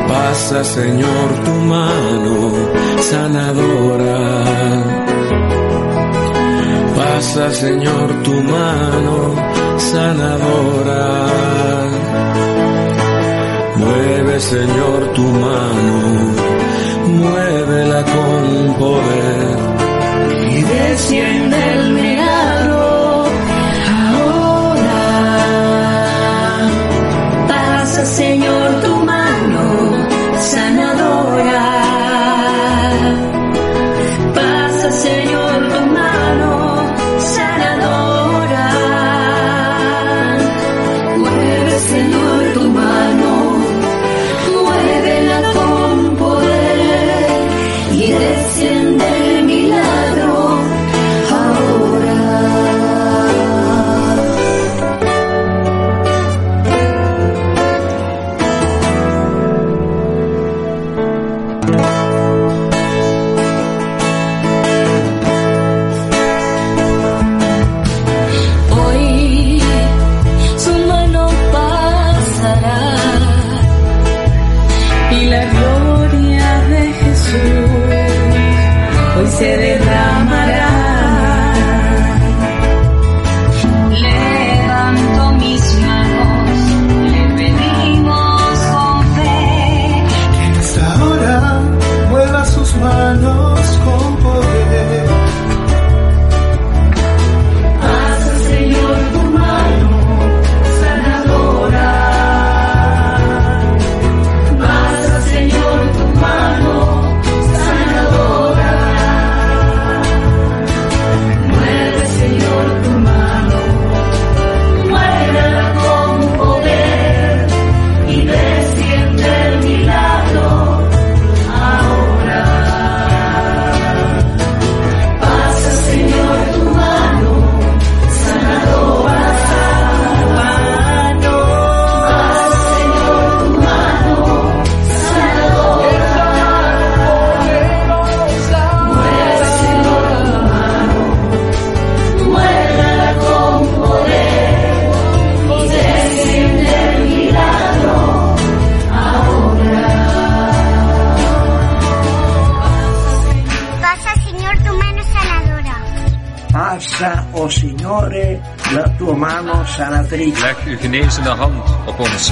[0.08, 2.51] Pasa, Señor, tu mano
[3.10, 4.20] sanadora.
[6.96, 9.34] Pasa, Señor, tu mano
[9.90, 11.04] sanadora.
[13.76, 15.94] Mueve, Señor, tu mano,
[17.18, 19.56] muévela con poder.
[20.50, 21.91] Y desciende el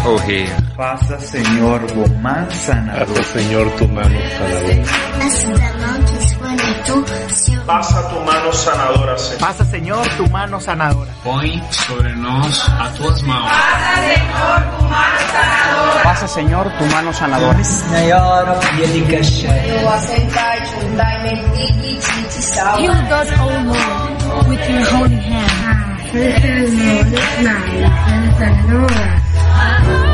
[0.00, 0.50] op ons, o Heer.
[0.76, 3.06] Passa, Señor, tu mano sanadora.
[3.06, 4.84] Passa, Señor, tu mano sanadora.
[7.66, 9.40] Pasa tu mano sanadora, Señor.
[9.40, 11.10] Pasa, Señor, tu mano sanadora.
[11.22, 13.50] Põe sobre nós a tuas mãos.
[16.02, 17.64] Pasa, Señor, tu mano sanadora.
[17.64, 18.46] Senhor,
[22.78, 25.60] Heal us, O Lord, with your holy hand.
[29.62, 30.09] Uh-huh.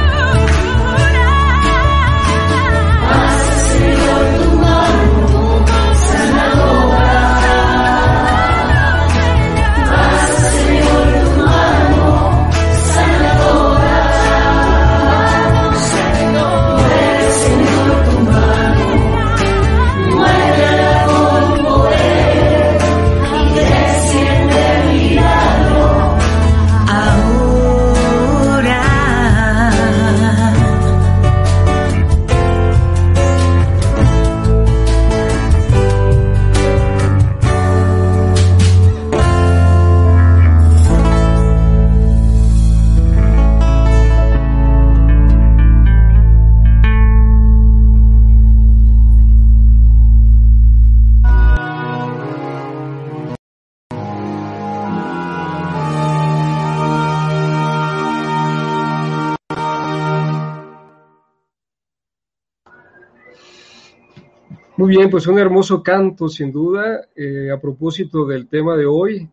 [64.87, 69.29] Muy bien, pues un hermoso canto, sin duda, eh, a propósito del tema de hoy,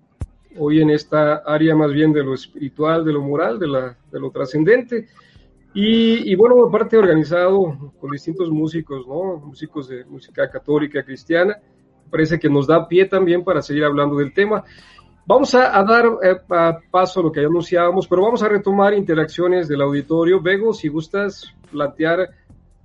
[0.58, 4.20] hoy en esta área más bien de lo espiritual, de lo moral, de, la, de
[4.20, 5.10] lo trascendente.
[5.76, 9.38] Y, y, bueno, aparte organizado con distintos músicos, ¿no?
[9.46, 11.60] Músicos de música católica, cristiana,
[12.10, 14.64] parece que nos da pie también para seguir hablando del tema.
[15.28, 18.50] Vamos a, a dar eh, a paso a lo que ya anunciábamos, pero vamos a
[18.50, 20.42] retomar interacciones del auditorio.
[20.42, 22.28] Vego, si gustas plantear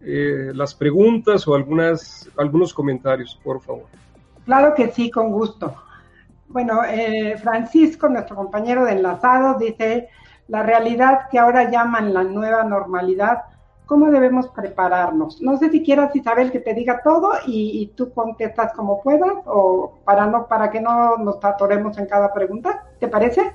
[0.01, 3.87] eh, las preguntas o algunos comentarios, por favor.
[4.45, 5.75] Claro que sí, con gusto.
[6.49, 10.09] Bueno, eh, Francisco, nuestro compañero de enlazado, dice,
[10.47, 13.43] la realidad que ahora llaman la nueva normalidad,
[13.85, 15.43] ¿cómo debemos prepararnos?
[15.43, 19.35] No sé si quieras, Isabel, que te diga todo y, y tú contestas como puedas
[19.45, 23.53] o para, no, para que no nos atoremos en cada pregunta, ¿te parece?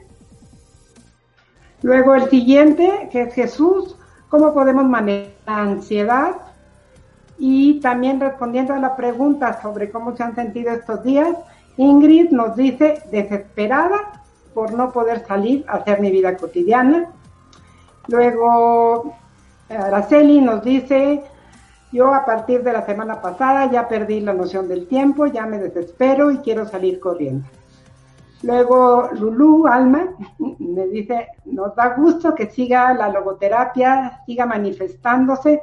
[1.81, 3.97] Luego el siguiente, que es Jesús,
[4.33, 6.31] cómo podemos manejar la ansiedad
[7.37, 11.37] y también respondiendo a la pregunta sobre cómo se han sentido estos días,
[11.77, 14.23] Ingrid nos dice desesperada
[14.55, 17.11] por no poder salir a hacer mi vida cotidiana.
[18.07, 19.13] Luego
[19.69, 21.21] Araceli nos dice,
[21.91, 25.59] yo a partir de la semana pasada ya perdí la noción del tiempo, ya me
[25.59, 27.45] desespero y quiero salir corriendo.
[28.43, 30.09] Luego Lulú, Alma,
[30.59, 35.61] me dice, nos da gusto que siga la logoterapia, siga manifestándose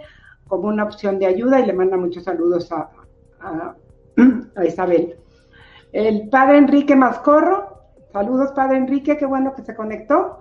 [0.49, 2.91] como una opción de ayuda y le manda muchos saludos a,
[4.57, 5.16] a, Isabel.
[5.93, 10.41] El padre Enrique Mascorro, saludos padre Enrique, qué bueno que se conectó.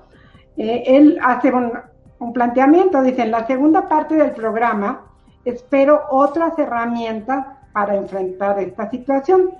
[0.57, 1.73] Eh, él hace un,
[2.19, 5.05] un planteamiento, dice, en la segunda parte del programa
[5.45, 9.51] espero otras herramientas para enfrentar esta situación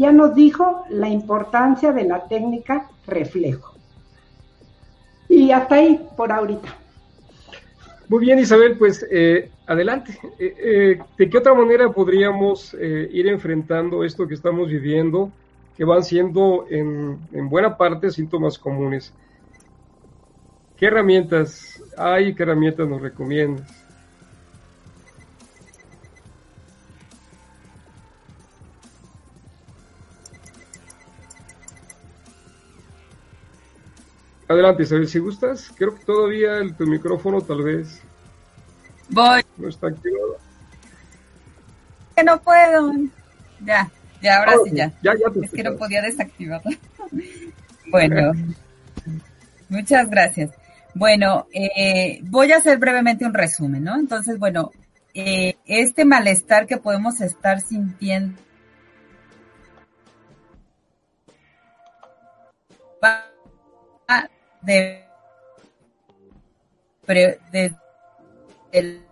[0.00, 3.74] ya nos dijo la importancia de la técnica reflejo.
[5.28, 6.74] Y hasta ahí por ahorita.
[8.08, 10.18] Muy bien, Isabel, pues eh, adelante.
[10.38, 15.30] Eh, eh, ¿De qué otra manera podríamos ir enfrentando esto que estamos viviendo,
[15.76, 19.12] que van siendo en, en buena parte síntomas comunes?
[20.78, 22.34] ¿Qué herramientas hay?
[22.34, 23.79] ¿Qué herramientas nos recomiendas?
[34.50, 35.72] Adelante, Isabel, si gustas.
[35.76, 38.00] Creo que todavía el, tu micrófono tal vez
[39.08, 39.42] Voy.
[39.56, 40.38] no está activado.
[42.16, 42.92] Que no puedo.
[43.64, 43.88] Ya,
[44.20, 44.92] ya, ahora Ah, sí, ya.
[45.02, 46.68] ya, ya te es que no podía desactivarlo.
[47.92, 48.32] bueno,
[49.68, 50.50] muchas gracias.
[50.96, 53.94] Bueno, eh, voy a hacer brevemente un resumen, ¿no?
[53.94, 54.72] Entonces, bueno,
[55.14, 58.36] eh, este malestar que podemos estar sintiendo
[63.02, 63.29] va
[64.62, 65.04] de,
[67.06, 67.74] pre- de-
[68.72, 69.02] el-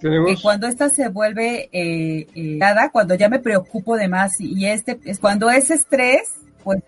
[0.00, 4.66] que cuando esta se vuelve eh, eh, dada, cuando ya me preocupo de más y,
[4.66, 6.28] este es cuando es estrés,
[6.62, 6.82] pues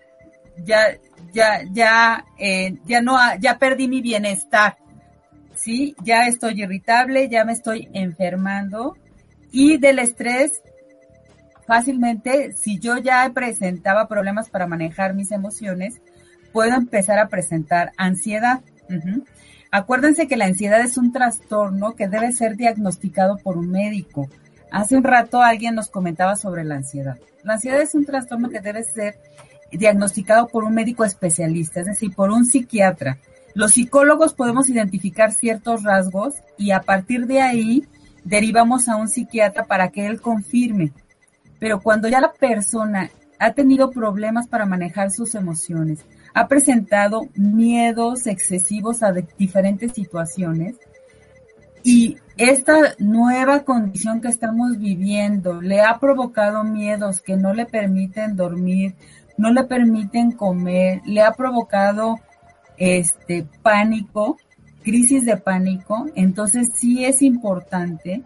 [0.63, 0.97] ya
[1.33, 4.77] ya ya eh, ya no ya perdí mi bienestar,
[5.55, 8.95] sí, ya estoy irritable, ya me estoy enfermando
[9.51, 10.51] y del estrés
[11.67, 16.01] fácilmente, si yo ya presentaba problemas para manejar mis emociones,
[16.53, 18.61] puedo empezar a presentar ansiedad.
[19.69, 24.29] Acuérdense que la ansiedad es un trastorno que debe ser diagnosticado por un médico.
[24.71, 27.17] Hace un rato alguien nos comentaba sobre la ansiedad.
[27.43, 29.19] La ansiedad es un trastorno que debe ser
[29.71, 33.19] diagnosticado por un médico especialista, es decir, por un psiquiatra.
[33.53, 37.85] Los psicólogos podemos identificar ciertos rasgos y a partir de ahí
[38.23, 40.93] derivamos a un psiquiatra para que él confirme.
[41.59, 48.27] Pero cuando ya la persona ha tenido problemas para manejar sus emociones, ha presentado miedos
[48.27, 50.75] excesivos a diferentes situaciones
[51.83, 58.35] y esta nueva condición que estamos viviendo le ha provocado miedos que no le permiten
[58.35, 58.95] dormir,
[59.37, 62.19] no le permiten comer, le ha provocado
[62.77, 64.37] este pánico,
[64.83, 68.23] crisis de pánico, entonces sí es importante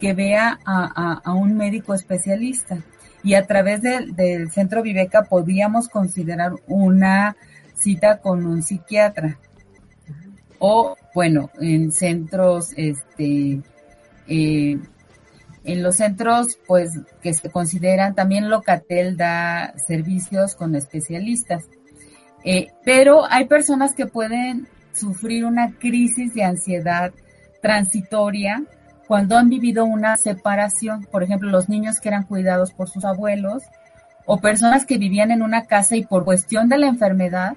[0.00, 2.78] que vea a, un médico especialista.
[3.22, 7.36] Y a través del, centro Viveca podríamos considerar una
[7.74, 9.38] cita con un psiquiatra.
[10.58, 13.60] O, bueno, en centros, este,
[14.28, 14.78] eh,
[15.64, 16.92] en los centros, pues,
[17.22, 21.64] que se consideran, también Locatel da servicios con especialistas.
[22.44, 27.12] Eh, pero hay personas que pueden sufrir una crisis de ansiedad
[27.62, 28.62] transitoria
[29.06, 33.62] cuando han vivido una separación, por ejemplo, los niños que eran cuidados por sus abuelos,
[34.26, 37.56] o personas que vivían en una casa y por cuestión de la enfermedad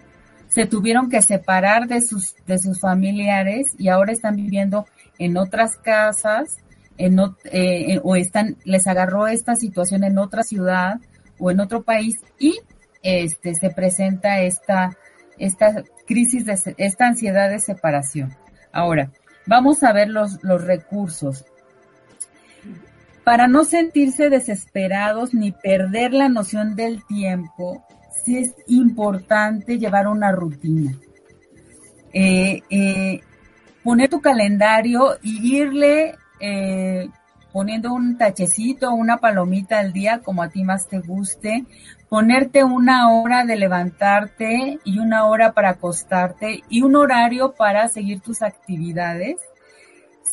[0.50, 4.86] se tuvieron que separar de sus, de sus familiares y ahora están viviendo
[5.18, 6.58] en otras casas
[6.98, 11.00] en, eh, o están, les agarró esta situación en otra ciudad
[11.40, 12.60] o en otro país y
[13.04, 14.98] este, se presenta esta,
[15.38, 18.36] esta crisis de, esta ansiedad de separación.
[18.72, 19.12] Ahora,
[19.48, 21.46] vamos a ver los, los recursos.
[23.24, 27.84] Para no sentirse desesperados ni perder la noción del tiempo,
[28.24, 30.94] sí es importante llevar una rutina.
[32.14, 33.22] Eh, eh,
[33.84, 37.10] poner tu calendario y irle eh,
[37.52, 41.66] poniendo un tachecito, una palomita al día, como a ti más te guste,
[42.10, 48.22] ponerte una hora de levantarte y una hora para acostarte y un horario para seguir
[48.22, 49.36] tus actividades.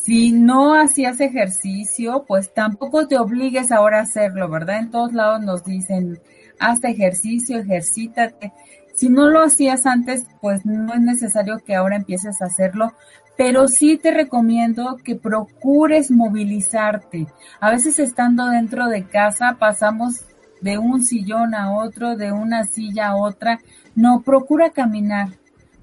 [0.05, 4.79] Si no hacías ejercicio, pues tampoco te obligues ahora a hacerlo, ¿verdad?
[4.79, 6.19] En todos lados nos dicen,
[6.59, 8.53] haz ejercicio, ejercítate.
[8.93, 12.93] Si no lo hacías antes, pues no es necesario que ahora empieces a hacerlo,
[13.35, 17.27] pero sí te recomiendo que procures movilizarte.
[17.59, 20.23] A veces estando dentro de casa pasamos
[20.65, 23.59] de un sillón a otro, de una silla a otra.
[23.93, 25.29] No, procura caminar.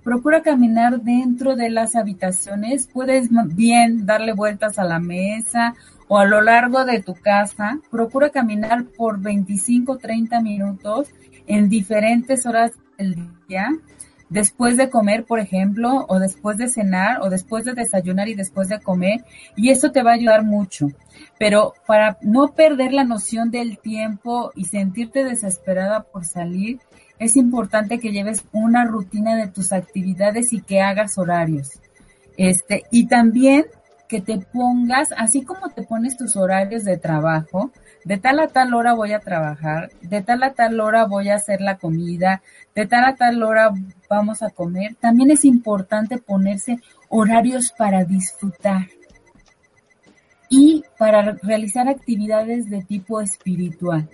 [0.03, 2.89] Procura caminar dentro de las habitaciones.
[2.93, 5.75] Puedes bien darle vueltas a la mesa
[6.09, 11.09] o a lo largo de tu casa, procura caminar por 25, 30 minutos
[11.47, 13.15] en diferentes horas del
[13.49, 13.71] día,
[14.33, 18.69] después de comer, por ejemplo, o después de cenar, o después de desayunar y después
[18.69, 19.25] de comer,
[19.57, 20.89] y esto te va a ayudar mucho.
[21.39, 26.81] Pero para no perder la noción del tiempo y sentirte desesperada por salir,
[27.19, 31.79] es importante que lleves una rutina de tus actividades y que hagas horarios.
[32.39, 33.67] Este, y también
[34.09, 37.71] que te pongas, así como te pones tus horarios de trabajo,
[38.05, 41.37] de tal a tal hora voy a trabajar, de tal a tal hora voy a
[41.37, 42.43] hacer la comida,
[42.75, 43.71] de tal a tal hora
[44.09, 46.79] vamos a comer, también es importante ponerse
[47.09, 48.89] horarios para disfrutar
[50.49, 54.09] y para realizar actividades de tipo espiritual.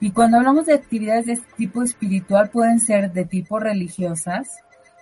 [0.00, 4.48] Y cuando hablamos de actividades de tipo espiritual pueden ser de tipo religiosas,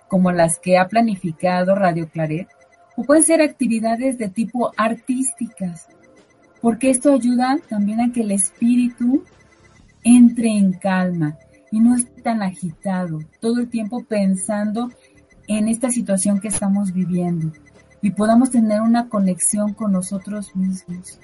[0.07, 2.47] como las que ha planificado Radio Claret,
[2.95, 5.87] o pueden ser actividades de tipo artísticas,
[6.65, 9.23] porque esto ayuda también a que el espíritu
[10.03, 11.37] entre en calma
[11.69, 14.89] y no esté tan agitado, todo el tiempo pensando
[15.47, 17.51] en esta situación que estamos viviendo
[18.01, 21.19] y podamos tener una conexión con nosotros mismos.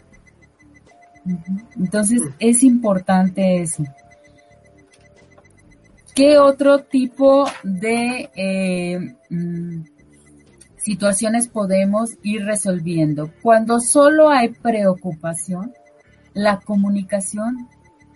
[1.75, 3.83] Entonces es importante eso.
[6.13, 9.81] ¿Qué otro tipo de eh, mm,
[10.83, 13.31] situaciones podemos ir resolviendo.
[13.41, 15.73] Cuando solo hay preocupación,
[16.33, 17.67] la comunicación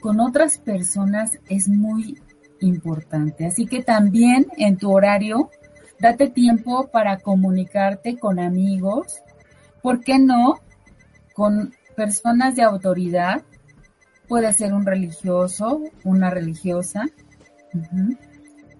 [0.01, 2.19] con otras personas es muy
[2.59, 3.45] importante.
[3.45, 5.49] Así que también en tu horario,
[5.99, 9.21] date tiempo para comunicarte con amigos,
[9.81, 10.59] ¿por qué no?
[11.33, 13.43] Con personas de autoridad,
[14.27, 17.05] puede ser un religioso, una religiosa,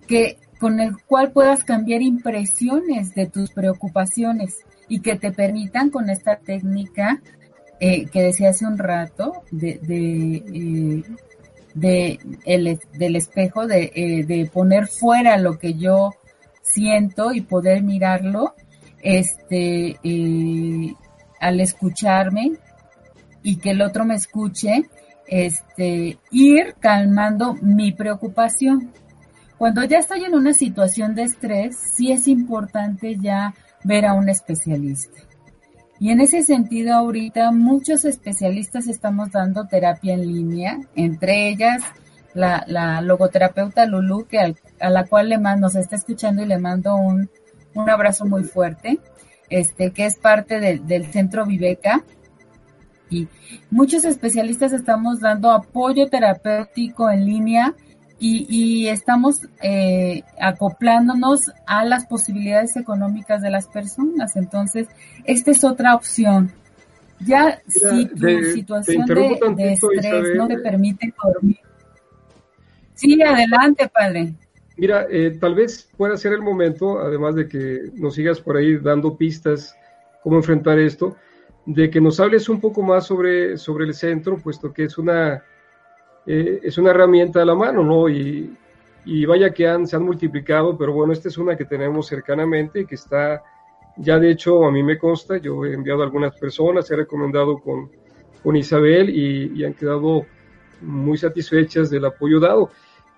[0.08, 6.10] que con el cual puedas cambiar impresiones de tus preocupaciones y que te permitan con
[6.10, 7.22] esta técnica
[7.80, 11.04] eh, que decía hace un rato de, de, eh,
[11.74, 16.12] de el, del espejo, de, eh, de poner fuera lo que yo
[16.62, 18.56] siento y poder mirarlo,
[19.02, 20.00] este,
[21.40, 22.54] al escucharme
[23.44, 24.90] y que el otro me escuche,
[25.28, 28.92] este, ir calmando mi preocupación.
[29.58, 33.54] Cuando ya estoy en una situación de estrés, sí es importante ya
[33.84, 35.22] ver a un especialista.
[36.00, 41.82] Y en ese sentido, ahorita muchos especialistas estamos dando terapia en línea, entre ellas
[42.34, 46.58] la, logoterapeuta Lulu, que al, a la cual le mando, nos está escuchando y le
[46.58, 47.30] mando un,
[47.74, 49.00] un abrazo muy fuerte,
[49.50, 52.04] este, que es parte de, del Centro Viveca.
[53.10, 53.30] Y
[53.70, 57.74] muchos especialistas estamos dando apoyo terapéutico en línea
[58.20, 64.36] y, y estamos eh, acoplándonos a las posibilidades económicas de las personas.
[64.36, 64.88] Entonces,
[65.26, 66.52] esta es otra opción.
[67.20, 70.38] Ya Mira, si tu de- situación de, estrés Isabel.
[70.38, 71.60] no te permite dormir.
[72.94, 74.34] Sí, adelante, padre.
[74.78, 78.78] Mira, eh, tal vez pueda ser el momento, además de que nos sigas por ahí
[78.78, 79.76] dando pistas
[80.22, 81.16] cómo enfrentar esto,
[81.66, 85.44] de que nos hables un poco más sobre, sobre el centro, puesto que es una,
[86.26, 88.10] eh, es una herramienta a la mano, ¿no?
[88.10, 88.56] Y,
[89.06, 92.86] y vaya que se han multiplicado, pero bueno, esta es una que tenemos cercanamente y
[92.86, 93.44] que está,
[93.98, 97.60] ya de hecho a mí me consta, yo he enviado a algunas personas, he recomendado
[97.60, 97.92] con,
[98.42, 100.26] con Isabel y, y han quedado
[100.82, 102.72] muy satisfechas del apoyo dado.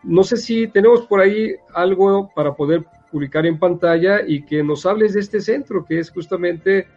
[0.03, 4.85] No sé si tenemos por ahí algo para poder publicar en pantalla y que nos
[4.85, 6.87] hables de este centro, que es justamente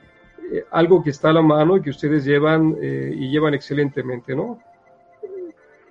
[0.53, 4.35] eh, algo que está a la mano y que ustedes llevan eh, y llevan excelentemente,
[4.35, 4.59] ¿no?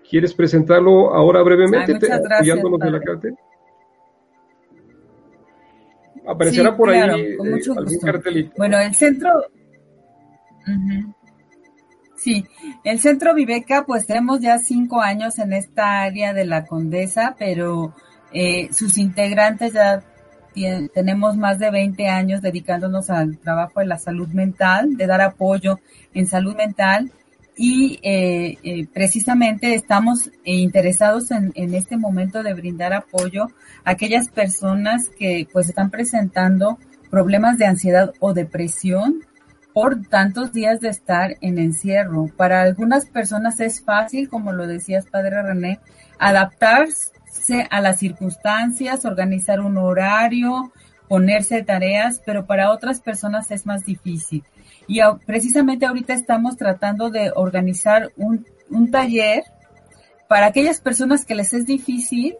[0.09, 3.05] ¿Quieres presentarlo ahora brevemente, Ay, gracias, apoyándonos de la padre.
[3.05, 3.35] cartel?
[6.27, 8.05] Aparecerá Sí, por claro, ahí con eh, algún gusto.
[8.05, 8.53] cartelito.
[8.57, 9.29] Bueno, el centro.
[10.61, 11.13] Ujú.
[12.15, 12.43] Sí,
[12.83, 17.93] el centro Viveca, pues tenemos ya cinco años en esta área de la Condesa, pero
[18.33, 20.03] eh, sus integrantes ya
[20.93, 25.79] tenemos más de 20 años dedicándonos al trabajo de la salud mental, de dar apoyo
[26.13, 27.11] en salud mental
[27.61, 33.49] y eh, eh, precisamente estamos eh, interesados en, en este momento de brindar apoyo
[33.83, 36.79] a aquellas personas que pues están presentando
[37.09, 39.25] problemas de ansiedad o depresión
[39.73, 42.27] por tantos días de estar en encierro.
[42.37, 45.81] Para algunas personas es fácil, como lo decías, padre René,
[46.17, 50.71] adaptarse a las circunstancias, organizar un horario,
[51.09, 54.45] ponerse tareas, pero para otras personas es más difícil.
[54.89, 59.43] Y precisamente ahorita estamos tratando de organizar un, un taller
[60.27, 62.35] para aquellas personas que les es difícil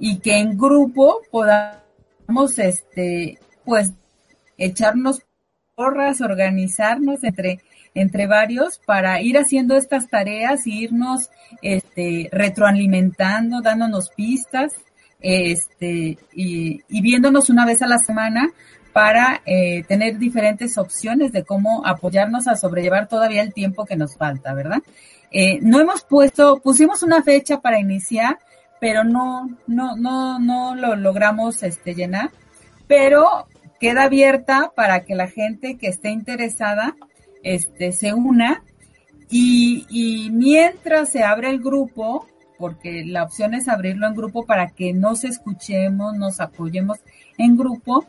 [0.00, 3.92] y que en grupo podamos, este, pues,
[4.56, 5.20] echarnos
[5.74, 7.60] porras, organizarnos entre,
[7.94, 11.28] entre varios para ir haciendo estas tareas y irnos,
[11.60, 14.72] este, retroalimentando, dándonos pistas,
[15.20, 18.50] este, y viéndonos una vez a la semana
[18.92, 24.16] para eh, tener diferentes opciones de cómo apoyarnos a sobrellevar todavía el tiempo que nos
[24.16, 24.82] falta, ¿verdad?
[25.30, 28.38] Eh, no hemos puesto, pusimos una fecha para iniciar,
[28.80, 32.30] pero no, no, no, no lo logramos este, llenar,
[32.86, 33.46] pero
[33.80, 36.94] queda abierta para que la gente que esté interesada
[37.42, 38.62] este, se una
[39.30, 42.26] y, y mientras se abre el grupo,
[42.58, 46.98] porque la opción es abrirlo en grupo para que nos escuchemos, nos apoyemos
[47.38, 48.04] en grupo,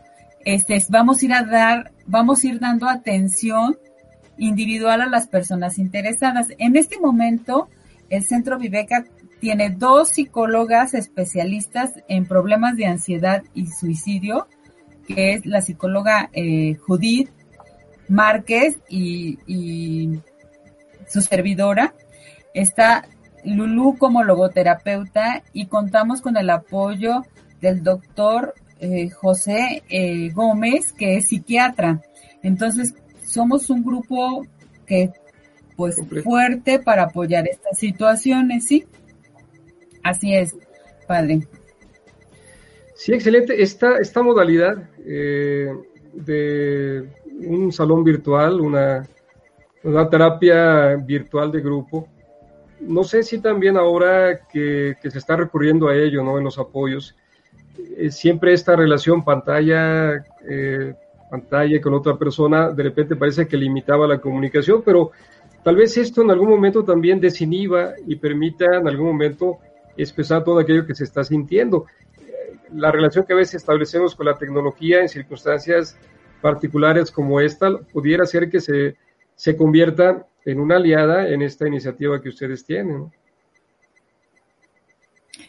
[0.46, 3.78] este, vamos a ir a dar, vamos a ir dando atención
[4.38, 6.48] individual a las personas interesadas.
[6.58, 7.70] En este momento,
[8.10, 9.06] el Centro Viveca
[9.40, 14.48] tiene dos psicólogas especialistas en problemas de ansiedad y suicidio,
[15.08, 17.30] que es la psicóloga eh, Judith
[18.08, 20.20] Márquez y, y
[21.08, 21.94] su servidora.
[22.54, 23.06] Está
[23.44, 27.24] Lulú como logoterapeuta y contamos con el apoyo
[27.60, 28.54] del doctor
[28.84, 32.02] eh, José eh, Gómez, que es psiquiatra.
[32.42, 32.94] Entonces,
[33.26, 34.46] somos un grupo
[34.86, 35.12] que,
[35.78, 38.86] pues, fuerte para apoyar estas situaciones, ¿sí?
[40.04, 40.54] Así es,
[41.08, 41.48] padre.
[42.96, 43.62] Sí, excelente.
[43.62, 45.72] Esta, esta modalidad eh,
[46.12, 47.08] de
[47.48, 49.08] un salón virtual, una,
[49.84, 52.10] una terapia virtual de grupo,
[52.82, 56.38] no sé si también ahora que, que se está recurriendo a ello, ¿no?
[56.38, 57.16] En los apoyos,
[58.10, 60.94] siempre esta relación pantalla, eh,
[61.30, 65.12] pantalla con otra persona, de repente parece que limitaba la comunicación, pero
[65.64, 69.58] tal vez esto en algún momento también desinhiba y permita en algún momento
[69.98, 71.86] expresar todo aquello que se está sintiendo.
[72.72, 75.98] La relación que a veces establecemos con la tecnología en circunstancias
[76.42, 78.96] particulares como esta pudiera ser que se,
[79.36, 83.12] se convierta en una aliada en esta iniciativa que ustedes tienen.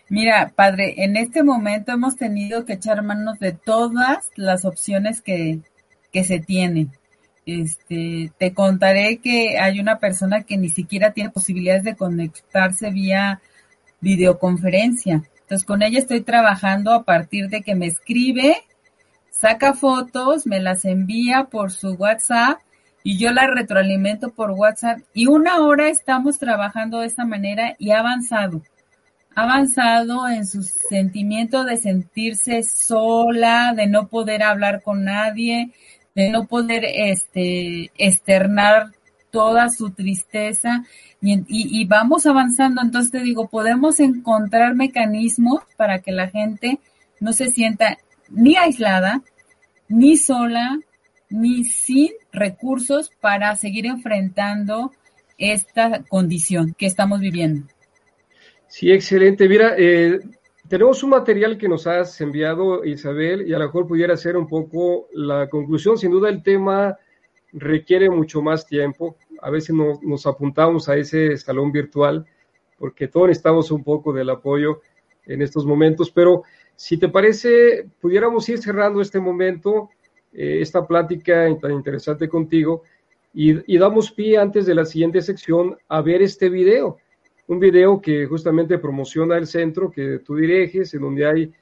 [0.09, 5.61] Mira, padre, en este momento hemos tenido que echar manos de todas las opciones que,
[6.13, 6.93] que se tienen.
[7.47, 13.41] Este, te contaré que hay una persona que ni siquiera tiene posibilidades de conectarse vía
[14.01, 15.23] videoconferencia.
[15.41, 18.57] Entonces, con ella estoy trabajando a partir de que me escribe,
[19.31, 22.61] saca fotos, me las envía por su WhatsApp
[23.03, 25.01] y yo la retroalimento por WhatsApp.
[25.13, 28.63] Y una hora estamos trabajando de esta manera y ha avanzado.
[29.35, 35.73] Avanzado en su sentimiento de sentirse sola, de no poder hablar con nadie,
[36.15, 38.93] de no poder este, externar
[39.31, 40.85] toda su tristeza
[41.21, 42.81] y, y, vamos avanzando.
[42.81, 46.79] Entonces te digo, podemos encontrar mecanismos para que la gente
[47.19, 49.23] no se sienta ni aislada,
[49.89, 50.79] ni sola,
[51.29, 54.93] ni sin recursos para seguir enfrentando
[55.37, 57.67] esta condición que estamos viviendo.
[58.77, 59.49] Sí, excelente.
[59.49, 60.19] Mira, eh,
[60.69, 64.49] tenemos un material que nos has enviado, Isabel, y a lo mejor pudiera ser un
[64.49, 65.97] poco la conclusión.
[65.97, 66.99] Sin duda el tema
[67.53, 69.17] requiere mucho más tiempo.
[69.43, 72.27] A veces nos apuntamos a ese salón virtual
[72.77, 74.81] porque todos necesitamos un poco del apoyo
[75.25, 76.43] en estos momentos, pero
[76.75, 79.91] si te parece, pudiéramos ir cerrando este momento,
[80.33, 82.83] eh, esta plática tan interesante contigo,
[83.33, 86.99] y damos pie antes de la siguiente sección a ver este video
[87.47, 91.53] un video que justamente promociona el centro que tú diriges, en donde hay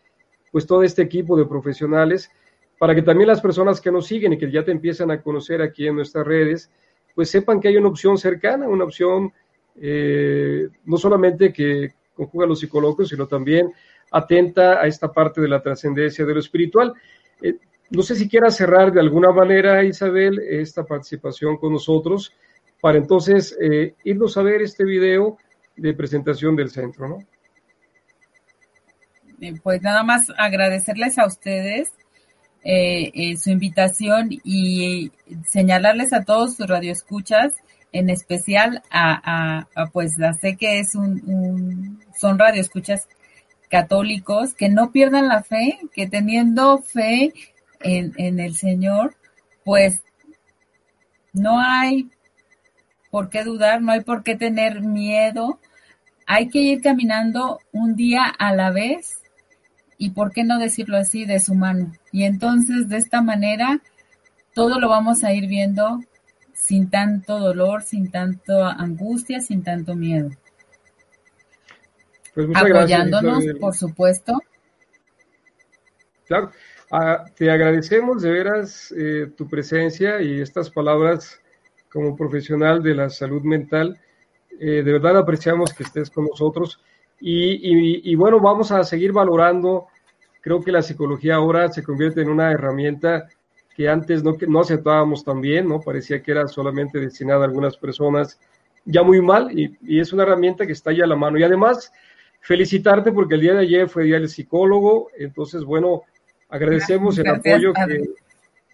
[0.51, 2.31] pues todo este equipo de profesionales,
[2.79, 5.63] para que también las personas que nos siguen y que ya te empiezan a conocer
[5.63, 6.71] aquí en nuestras redes,
[7.15, 9.33] pues sepan que hay una opción cercana, una opción
[9.81, 13.73] eh, no solamente que conjuga los psicólogos, sino también
[14.11, 16.93] atenta a esta parte de la trascendencia de lo espiritual.
[17.41, 17.57] Eh,
[17.91, 22.33] no sé si quieras cerrar de alguna manera, Isabel, esta participación con nosotros,
[22.81, 25.39] para entonces eh, irnos a ver este video
[25.77, 27.19] de presentación del centro, ¿no?
[29.63, 31.93] Pues nada más agradecerles a ustedes
[32.65, 35.11] eh, eh, su invitación y
[35.49, 37.55] señalarles a todos sus radioescuchas,
[37.91, 43.09] en especial a, pues sé que es un, un, son radioescuchas
[43.69, 47.33] católicos, que no pierdan la fe, que teniendo fe
[47.81, 49.17] en, en el Señor,
[49.65, 50.05] pues
[51.33, 52.11] no hay
[53.13, 55.61] por qué dudar, no hay por qué tener miedo.
[56.27, 59.21] Hay que ir caminando un día a la vez
[59.99, 61.93] y, ¿por qué no decirlo así?, de su mano.
[62.11, 63.83] Y entonces, de esta manera,
[64.55, 66.01] todo lo vamos a ir viendo
[66.55, 70.31] sin tanto dolor, sin tanto angustia, sin tanto miedo.
[72.33, 74.41] Pues Apoyándonos, por supuesto.
[76.27, 76.51] Claro,
[76.91, 81.42] ah, te agradecemos de veras eh, tu presencia y estas palabras
[81.93, 84.01] como profesional de la salud mental.
[84.59, 86.81] Eh, de verdad apreciamos que estés con nosotros
[87.25, 89.87] y, bueno, vamos a seguir valorando.
[90.41, 93.29] Creo que la psicología ahora se convierte en una herramienta
[93.77, 95.81] que antes no, no aceptábamos tan bien, ¿no?
[95.81, 98.41] Parecía que era solamente destinada a algunas personas
[98.85, 101.39] ya muy mal y, es una herramienta que está ahí a la mano.
[101.39, 101.93] Y además,
[102.41, 106.03] felicitarte porque el día de ayer fue Día del Psicólogo, entonces, bueno,
[106.49, 108.03] agradecemos el apoyo que,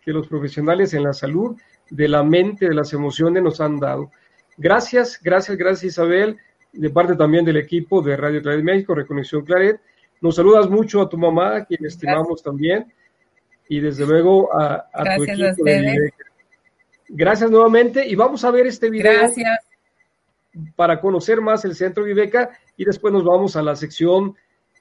[0.02, 1.54] que los profesionales en la salud
[1.91, 4.11] de la mente, de las emociones nos han dado.
[4.57, 6.36] Gracias, gracias, gracias Isabel,
[6.72, 9.80] de parte también del equipo de Radio Claret México, Reconexión Claret.
[10.20, 12.93] Nos saludas mucho a tu mamá, a quien estimamos también,
[13.68, 16.12] y desde luego a, tu equipo de
[17.11, 19.61] Gracias nuevamente y vamos a ver este video gracias.
[20.76, 24.36] para conocer más el Centro Viveca y después nos vamos a la sección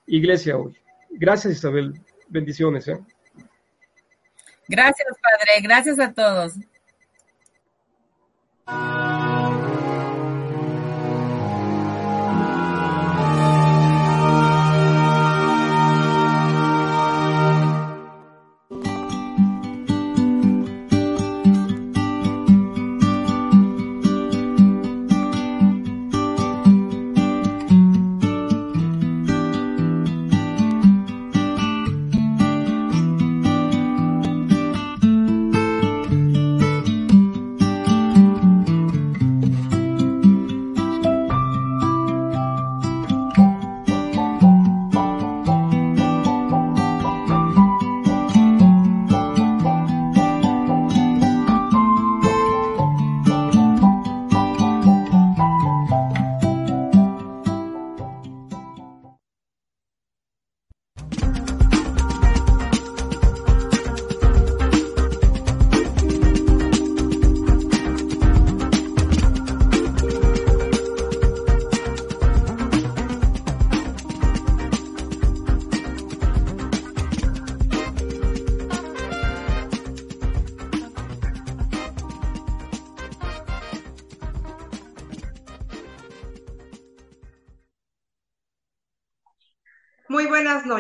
[0.07, 0.77] Iglesia hoy.
[1.09, 1.93] Gracias Isabel,
[2.27, 2.87] bendiciones.
[2.89, 2.99] ¿eh?
[4.67, 6.55] Gracias Padre, gracias a todos.
[8.69, 9.16] Muy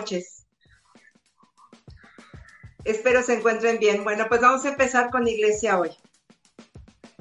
[0.07, 0.45] noches.
[2.85, 4.05] Espero se encuentren bien.
[4.05, 5.89] Bueno, pues vamos a empezar con Iglesia hoy.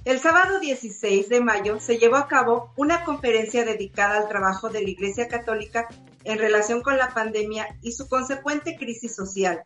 [0.05, 4.83] El sábado 16 de mayo se llevó a cabo una conferencia dedicada al trabajo de
[4.83, 5.89] la Iglesia Católica
[6.23, 9.63] en relación con la pandemia y su consecuente crisis social,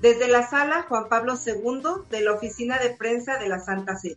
[0.00, 4.16] desde la sala Juan Pablo II de la Oficina de Prensa de la Santa Sede.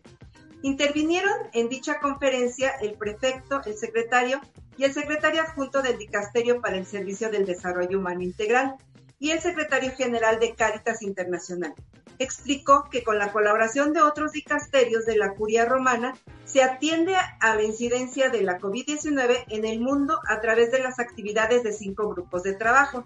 [0.62, 4.40] Intervinieron en dicha conferencia el prefecto, el secretario
[4.76, 8.76] y el secretario adjunto del Dicasterio para el Servicio del Desarrollo Humano Integral
[9.18, 11.74] y el secretario general de Cáritas Internacional.
[12.18, 16.14] Explicó que con la colaboración de otros dicasterios de la curia romana
[16.44, 20.98] se atiende a la incidencia de la COVID-19 en el mundo a través de las
[20.98, 23.04] actividades de cinco grupos de trabajo.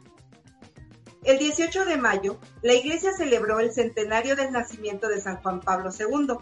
[1.25, 5.91] El 18 de mayo, la Iglesia celebró el centenario del nacimiento de San Juan Pablo
[5.97, 6.37] II.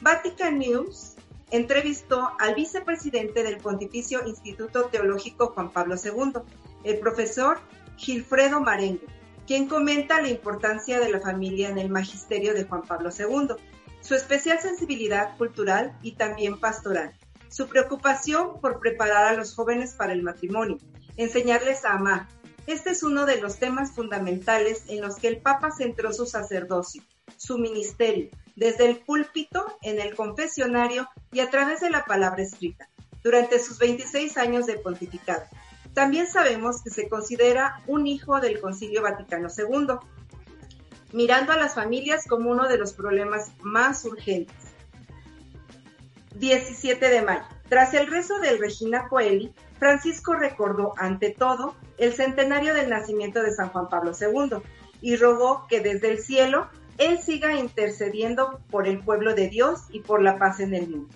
[0.00, 1.16] Vatican News
[1.50, 6.42] entrevistó al vicepresidente del Pontificio Instituto Teológico Juan Pablo II,
[6.84, 7.60] el profesor
[7.96, 9.02] Gilfredo Marengo,
[9.46, 13.56] quien comenta la importancia de la familia en el magisterio de Juan Pablo II,
[14.00, 17.14] su especial sensibilidad cultural y también pastoral,
[17.48, 20.78] su preocupación por preparar a los jóvenes para el matrimonio,
[21.16, 22.28] enseñarles a amar.
[22.66, 27.02] Este es uno de los temas fundamentales en los que el Papa centró su sacerdocio,
[27.36, 28.30] su ministerio,
[28.60, 32.90] desde el púlpito, en el confesionario y a través de la palabra escrita,
[33.24, 35.42] durante sus 26 años de pontificado.
[35.94, 39.94] También sabemos que se considera un hijo del Concilio Vaticano II,
[41.14, 44.54] mirando a las familias como uno de los problemas más urgentes.
[46.34, 47.44] 17 de mayo.
[47.70, 53.52] Tras el rezo del Regina Coeli, Francisco recordó ante todo el centenario del nacimiento de
[53.52, 54.58] San Juan Pablo II
[55.00, 56.68] y rogó que desde el cielo
[57.00, 61.14] él siga intercediendo por el pueblo de Dios y por la paz en el mundo.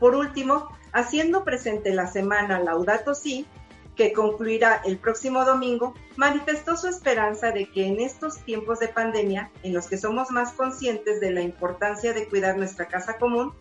[0.00, 3.46] Por último, haciendo presente la semana Laudato Si,
[3.94, 9.50] que concluirá el próximo domingo, manifestó su esperanza de que en estos tiempos de pandemia,
[9.62, 13.52] en los que somos más conscientes de la importancia de cuidar nuestra casa común,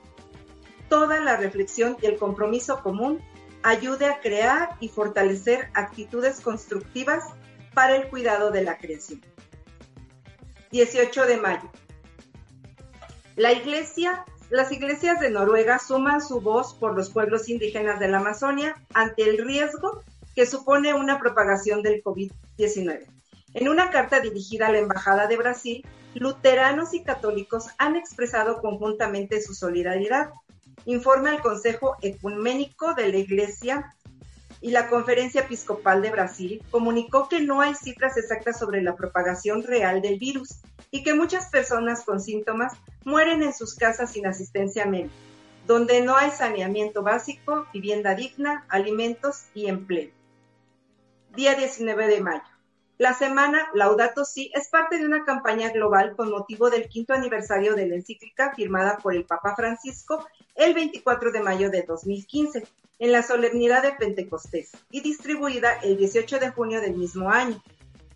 [0.88, 3.20] toda la reflexión y el compromiso común
[3.62, 7.26] ayude a crear y fortalecer actitudes constructivas
[7.74, 9.22] para el cuidado de la creación.
[10.72, 11.70] 18 de mayo.
[13.36, 18.20] La iglesia, las iglesias de Noruega suman su voz por los pueblos indígenas de la
[18.20, 20.04] Amazonia ante el riesgo
[20.36, 23.06] que supone una propagación del COVID-19.
[23.54, 29.42] En una carta dirigida a la Embajada de Brasil, luteranos y católicos han expresado conjuntamente
[29.42, 30.32] su solidaridad.
[30.86, 33.96] Informa el Consejo Ecuménico de la Iglesia
[34.62, 39.64] y la Conferencia Episcopal de Brasil comunicó que no hay cifras exactas sobre la propagación
[39.64, 44.86] real del virus y que muchas personas con síntomas mueren en sus casas sin asistencia
[44.86, 45.14] médica,
[45.66, 50.12] donde no hay saneamiento básico, vivienda digna, alimentos y empleo.
[51.36, 52.44] Día 19 de mayo.
[53.00, 57.74] La semana Laudato Si es parte de una campaña global con motivo del quinto aniversario
[57.74, 62.64] de la encíclica firmada por el Papa Francisco el 24 de mayo de 2015
[63.02, 67.60] en la solemnidad de Pentecostés y distribuida el 18 de junio del mismo año,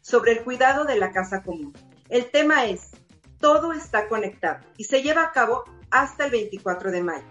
[0.01, 1.73] sobre el cuidado de la casa común.
[2.07, 2.91] El tema es,
[3.39, 7.25] todo está conectado y se lleva a cabo hasta el 24 de mayo,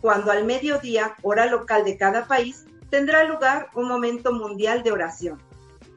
[0.00, 5.42] cuando al mediodía, hora local de cada país, tendrá lugar un momento mundial de oración,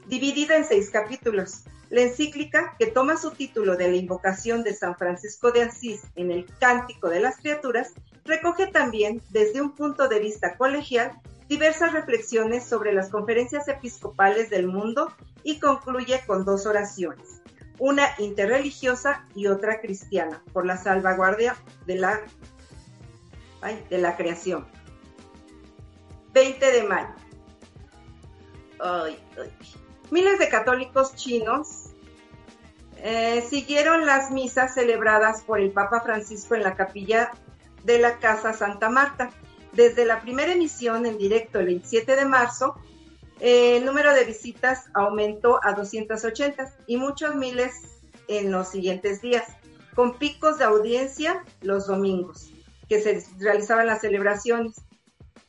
[0.08, 1.66] dividida en seis capítulos.
[1.92, 6.32] La encíclica, que toma su título de la invocación de San Francisco de Asís en
[6.32, 7.94] el Cántico de las Criaturas,
[8.30, 11.20] recoge también, desde un punto de vista colegial,
[11.50, 15.12] diversas reflexiones sobre las conferencias episcopales del mundo
[15.44, 17.42] y concluye con dos oraciones,
[17.80, 21.56] una interreligiosa y otra cristiana, por la salvaguardia
[21.88, 22.22] de la,
[23.90, 24.68] de la creación.
[26.34, 27.16] 20 de mayo.
[30.12, 31.90] Miles de católicos chinos
[32.98, 37.32] eh, siguieron las misas celebradas por el Papa Francisco en la capilla
[37.84, 39.32] de la Casa Santa Marta.
[39.74, 42.76] Desde la primera emisión en directo el 27 de marzo,
[43.40, 47.74] eh, el número de visitas aumentó a 280 y muchos miles
[48.28, 49.46] en los siguientes días,
[49.96, 52.52] con picos de audiencia los domingos,
[52.88, 54.76] que se realizaban las celebraciones.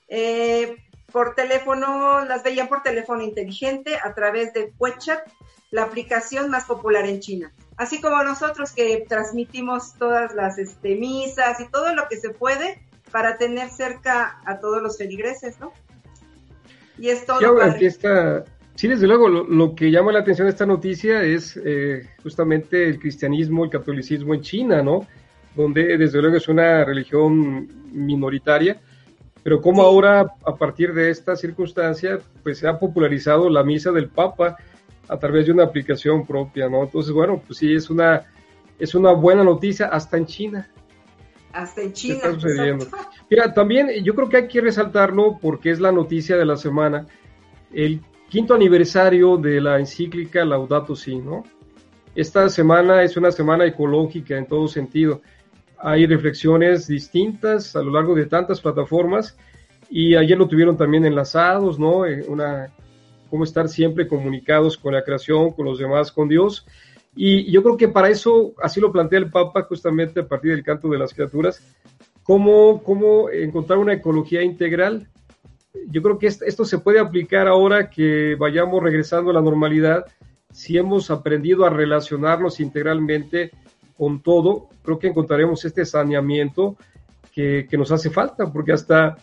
[0.08, 0.76] Eh,
[1.12, 5.28] por teléfono, las veían por teléfono inteligente a través de WeChat,
[5.70, 11.58] la aplicación más popular en China así como nosotros que transmitimos todas las este, misas
[11.60, 12.78] y todo lo que se puede
[13.10, 15.72] para tener cerca a todos los feligreses, ¿no?
[16.98, 17.40] Y es todo.
[18.74, 22.98] Sí, desde luego, lo, que llama la atención de esta noticia es eh, justamente el
[22.98, 25.06] cristianismo, el catolicismo en China, ¿no?
[25.54, 28.78] Donde desde luego es una religión minoritaria,
[29.42, 34.08] Pero como ahora, a partir de esta circunstancia, pues se ha popularizado la misa del
[34.08, 34.58] Papa
[35.10, 36.84] a través de una aplicación propia, ¿no?
[36.84, 38.22] Entonces, bueno, pues sí, es una,
[38.78, 40.68] es una buena noticia hasta en China.
[41.52, 42.14] Hasta en China.
[42.14, 42.86] Está sucediendo.
[43.30, 47.06] Mira, también yo creo que hay que resaltarlo porque es la noticia de la semana,
[47.72, 51.42] el quinto aniversario de la encíclica Laudato Si, ¿no?
[52.14, 55.22] Esta semana es una semana ecológica en todo sentido.
[55.76, 59.36] Hay reflexiones distintas a lo largo de tantas plataformas
[59.88, 62.06] y ayer lo tuvieron también enlazados, ¿no?
[62.06, 62.72] Eh, una,
[63.30, 66.66] cómo estar siempre comunicados con la creación, con los demás, con Dios.
[67.14, 70.62] Y yo creo que para eso, así lo plantea el Papa justamente a partir del
[70.64, 71.64] canto de las criaturas,
[72.22, 75.08] cómo, cómo encontrar una ecología integral.
[75.88, 80.04] Yo creo que esto se puede aplicar ahora que vayamos regresando a la normalidad,
[80.52, 83.52] si hemos aprendido a relacionarnos integralmente
[83.96, 86.76] con todo, creo que encontraremos este saneamiento
[87.32, 89.16] que, nos hace falta, porque hasta,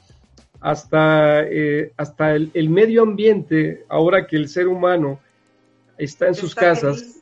[0.60, 5.20] hasta, eh, hasta el, medio ambiente, ahora que el ser humano
[5.98, 7.22] está en sus casas,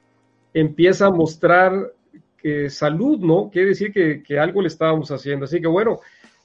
[0.53, 1.91] empieza a mostrar
[2.37, 3.49] que salud, ¿no?
[3.51, 5.45] Quiere decir que, que algo le estábamos haciendo.
[5.45, 5.99] Así que bueno,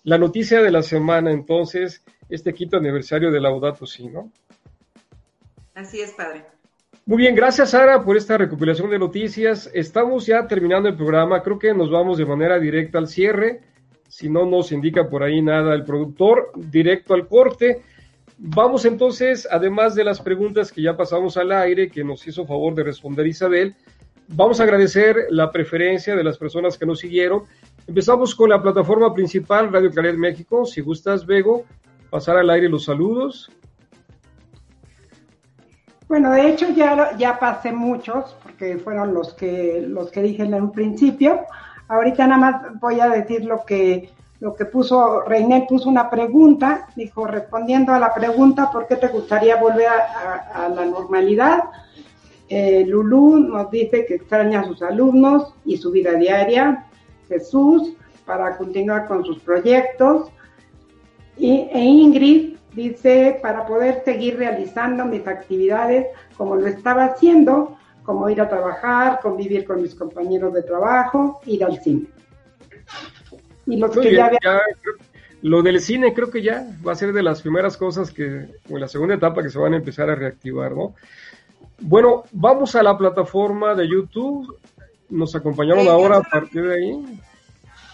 [0.05, 4.33] la noticia de la semana, entonces, este quinto aniversario de Laudato Si, ¿no?
[5.75, 6.45] Así es, padre.
[7.07, 9.71] Muy bien, gracias Sara por esta recopilación de noticias.
[9.75, 13.63] Estamos ya terminando el programa, creo que nos vamos de manera directa al cierre,
[14.11, 17.83] si no nos indica por ahí nada el productor, directo al corte.
[18.39, 22.75] Vamos entonces, además de las preguntas que ya pasamos al aire, que nos hizo favor
[22.75, 23.77] de responder Isabel,
[24.27, 27.45] vamos a agradecer la preferencia de las personas que nos siguieron.
[27.87, 30.65] Empezamos con la plataforma principal, Radio Claret México.
[30.65, 31.65] Si gustas, Bego,
[32.11, 33.49] pasar al aire los saludos.
[36.09, 40.55] Bueno, de hecho ya, ya pasé muchos, porque fueron los que, los que dije en
[40.55, 41.43] un principio.
[41.91, 44.11] Ahorita nada más voy a decir lo que,
[44.41, 49.09] lo que puso, Reiner puso una pregunta, dijo, respondiendo a la pregunta, ¿por qué te
[49.09, 51.65] gustaría volver a, la normalidad?
[52.49, 56.87] Eh, Lulú nos dice que extraña a sus alumnos y su vida diaria.
[57.29, 60.31] Jesús, para continuar con sus proyectos.
[61.37, 68.29] Y, e Ingrid Dice, para poder seguir realizando mis actividades como lo estaba haciendo, como
[68.29, 72.07] ir a trabajar, convivir con mis compañeros de trabajo, ir al cine.
[73.67, 74.31] Y lo que ya,
[75.43, 78.75] lo del cine creo que ya va a ser de las primeras cosas que, o
[78.75, 80.95] en la segunda etapa que se van a empezar a reactivar, ¿no?
[81.81, 84.59] Bueno, vamos a la plataforma de YouTube.
[85.09, 87.21] Nos acompañaron ahora a partir de ahí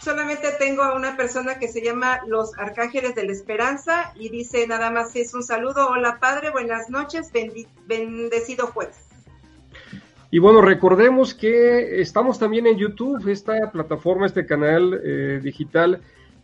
[0.07, 4.65] solamente tengo a una persona que se llama Los Arcángeles de la Esperanza y dice
[4.69, 7.33] nada más es un saludo, hola padre, buenas noches,
[7.89, 9.06] bendecido jueves.
[10.37, 16.03] Y bueno, recordemos que estamos también en YouTube, esta plataforma, este canal eh, digital.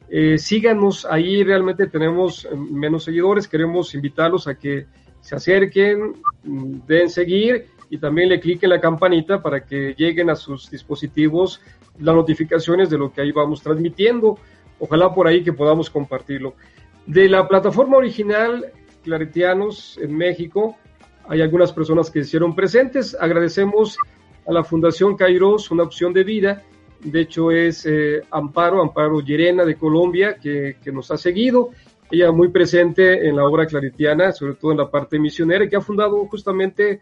[0.08, 4.86] Eh, síganos ahí, realmente tenemos menos seguidores, queremos invitarlos a que
[5.20, 10.70] se acerquen, den seguir y también le cliquen la campanita para que lleguen a sus
[10.70, 11.60] dispositivos
[11.98, 14.38] las notificaciones de lo que ahí vamos transmitiendo.
[14.78, 16.54] Ojalá por ahí que podamos compartirlo.
[17.06, 18.72] De la plataforma original,
[19.04, 20.78] Claretianos en México,
[21.28, 23.16] hay algunas personas que se hicieron presentes.
[23.18, 23.96] Agradecemos
[24.46, 26.62] a la Fundación Kairos, una opción de vida.
[27.00, 31.70] De hecho, es eh, Amparo, Amparo Llerena de Colombia, que, que, nos ha seguido.
[32.10, 35.80] Ella muy presente en la obra claretiana, sobre todo en la parte misionera, que ha
[35.80, 37.00] fundado justamente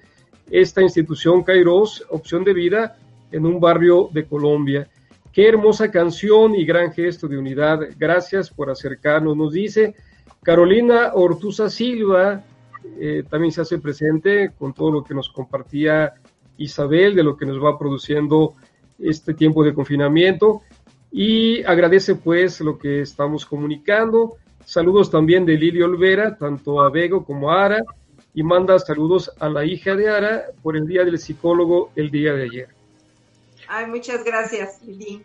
[0.50, 2.96] esta institución Kairos, opción de vida,
[3.32, 4.88] en un barrio de Colombia.
[5.32, 7.80] Qué hermosa canción y gran gesto de unidad.
[7.96, 9.36] Gracias por acercarnos.
[9.36, 9.94] Nos dice
[10.42, 12.42] Carolina Ortuza Silva,
[12.98, 16.14] eh, también se hace presente con todo lo que nos compartía
[16.56, 18.54] Isabel, de lo que nos va produciendo
[18.98, 20.62] este tiempo de confinamiento.
[21.10, 24.36] Y agradece pues lo que estamos comunicando.
[24.64, 27.82] Saludos también de Lili Olvera, tanto a Bego como a Ara.
[28.32, 32.32] Y manda saludos a la hija de Ara por el Día del Psicólogo el día
[32.34, 32.68] de ayer.
[33.66, 35.24] Ay, muchas gracias, Lili.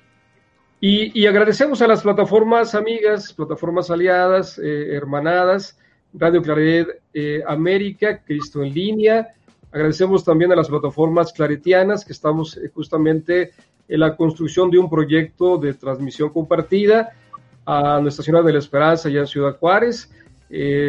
[0.82, 5.80] Y, agradecemos a las plataformas amigas, plataformas aliadas, eh, hermanadas,
[6.18, 9.28] Radio Claret eh, América, Cristo en línea.
[9.72, 13.52] Agradecemos también a las plataformas claretianas que estamos eh, justamente
[13.88, 17.12] en la construcción de un proyecto de transmisión compartida
[17.66, 20.12] a Nuestra Señora de la Esperanza allá en Ciudad Juárez,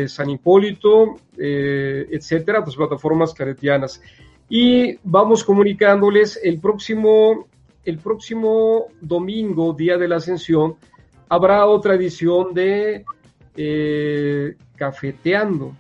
[0.07, 4.01] San Hipólito, etcétera, pues plataformas claretianas
[4.49, 7.49] y vamos comunicándoles el próximo,
[7.85, 10.77] el próximo domingo, día de la ascensión,
[11.29, 13.05] habrá otra edición de
[13.57, 15.75] eh, Cafeteando,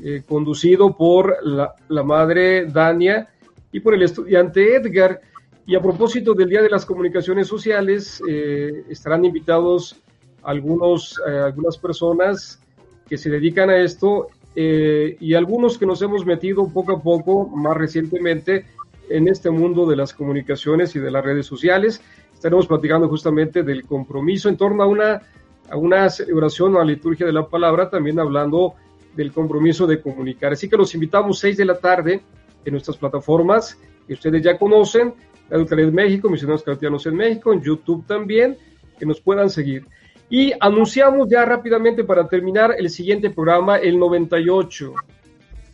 [0.00, 3.28] eh, conducido por la, madre Dania
[3.72, 5.20] y por el estudiante Edgar.
[5.66, 9.96] Y a propósito del Día de las Comunicaciones Sociales, eh, estarán invitados
[10.44, 12.60] algunos, eh, algunas personas
[13.08, 17.76] que se dedican a esto y algunos que nos hemos metido poco a poco, más
[17.76, 18.66] recientemente,
[19.08, 22.00] en este mundo de las comunicaciones y de las redes sociales.
[22.34, 25.22] Estaremos platicando justamente del compromiso en torno a una,
[25.70, 28.74] a una celebración a la liturgia de la palabra, también hablando
[29.14, 30.52] del compromiso de comunicar.
[30.52, 32.22] Así que los invitamos seis de la tarde
[32.64, 35.14] en nuestras plataformas que ustedes ya conocen,
[35.50, 38.56] Educared México, Misioneros Cristianos en México, en YouTube también,
[38.98, 39.86] que nos puedan seguir.
[40.30, 44.94] Y anunciamos ya rápidamente para terminar el siguiente programa, el 98.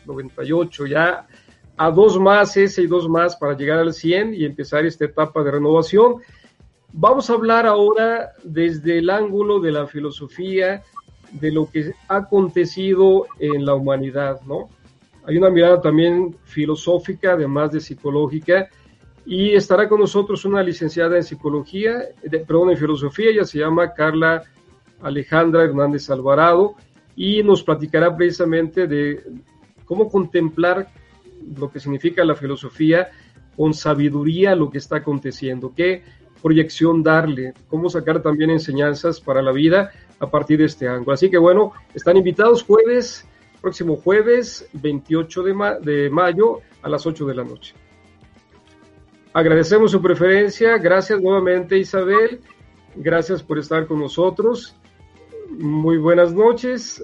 [0.07, 1.27] 98, ya
[1.77, 5.43] a dos más, ese y dos más para llegar al 100 y empezar esta etapa
[5.43, 6.17] de renovación.
[6.97, 10.85] Vamos a hablar ahora desde el ángulo de la filosofía,
[11.33, 14.69] de lo que ha acontecido en la humanidad, ¿no?
[15.27, 18.69] Hay una mirada también filosófica, además de psicológica,
[19.27, 24.45] y estará con nosotros una licenciada en psicología, perdón, en filosofía, ella se llama Carla
[25.03, 26.77] Alejandra Hernández Alvarado,
[27.17, 29.21] y nos platicará precisamente de
[29.85, 30.87] cómo contemplar
[31.59, 33.09] lo que significa la filosofía
[33.57, 36.05] con sabiduría lo que está aconteciendo, qué
[36.45, 41.15] proyección darle, cómo sacar también enseñanzas para la vida a partir de este ángulo.
[41.15, 43.27] Así que bueno, están invitados jueves,
[43.63, 47.75] próximo jueves 28 de, de mayo a las 8 de la noche.
[49.33, 52.43] Agradecemos su preferencia, gracias nuevamente Isabel,
[52.95, 54.77] gracias por estar con nosotros.
[55.49, 57.03] Muy buenas noches.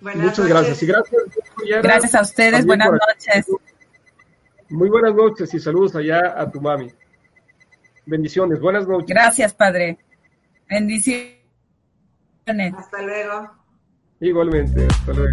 [0.00, 0.82] Muchas gracias.
[0.82, 1.22] Y gracias,
[1.82, 2.64] gracias a ustedes.
[2.64, 3.46] Buenas noches.
[4.70, 6.90] Muy buenas noches y saludos allá a tu mami.
[8.10, 8.60] Bendiciones.
[8.60, 9.06] Buenas noches.
[9.08, 9.96] Gracias, Padre.
[10.68, 11.38] Bendiciones.
[12.76, 13.50] Hasta luego.
[14.20, 14.86] Igualmente.
[14.90, 15.32] Hasta luego.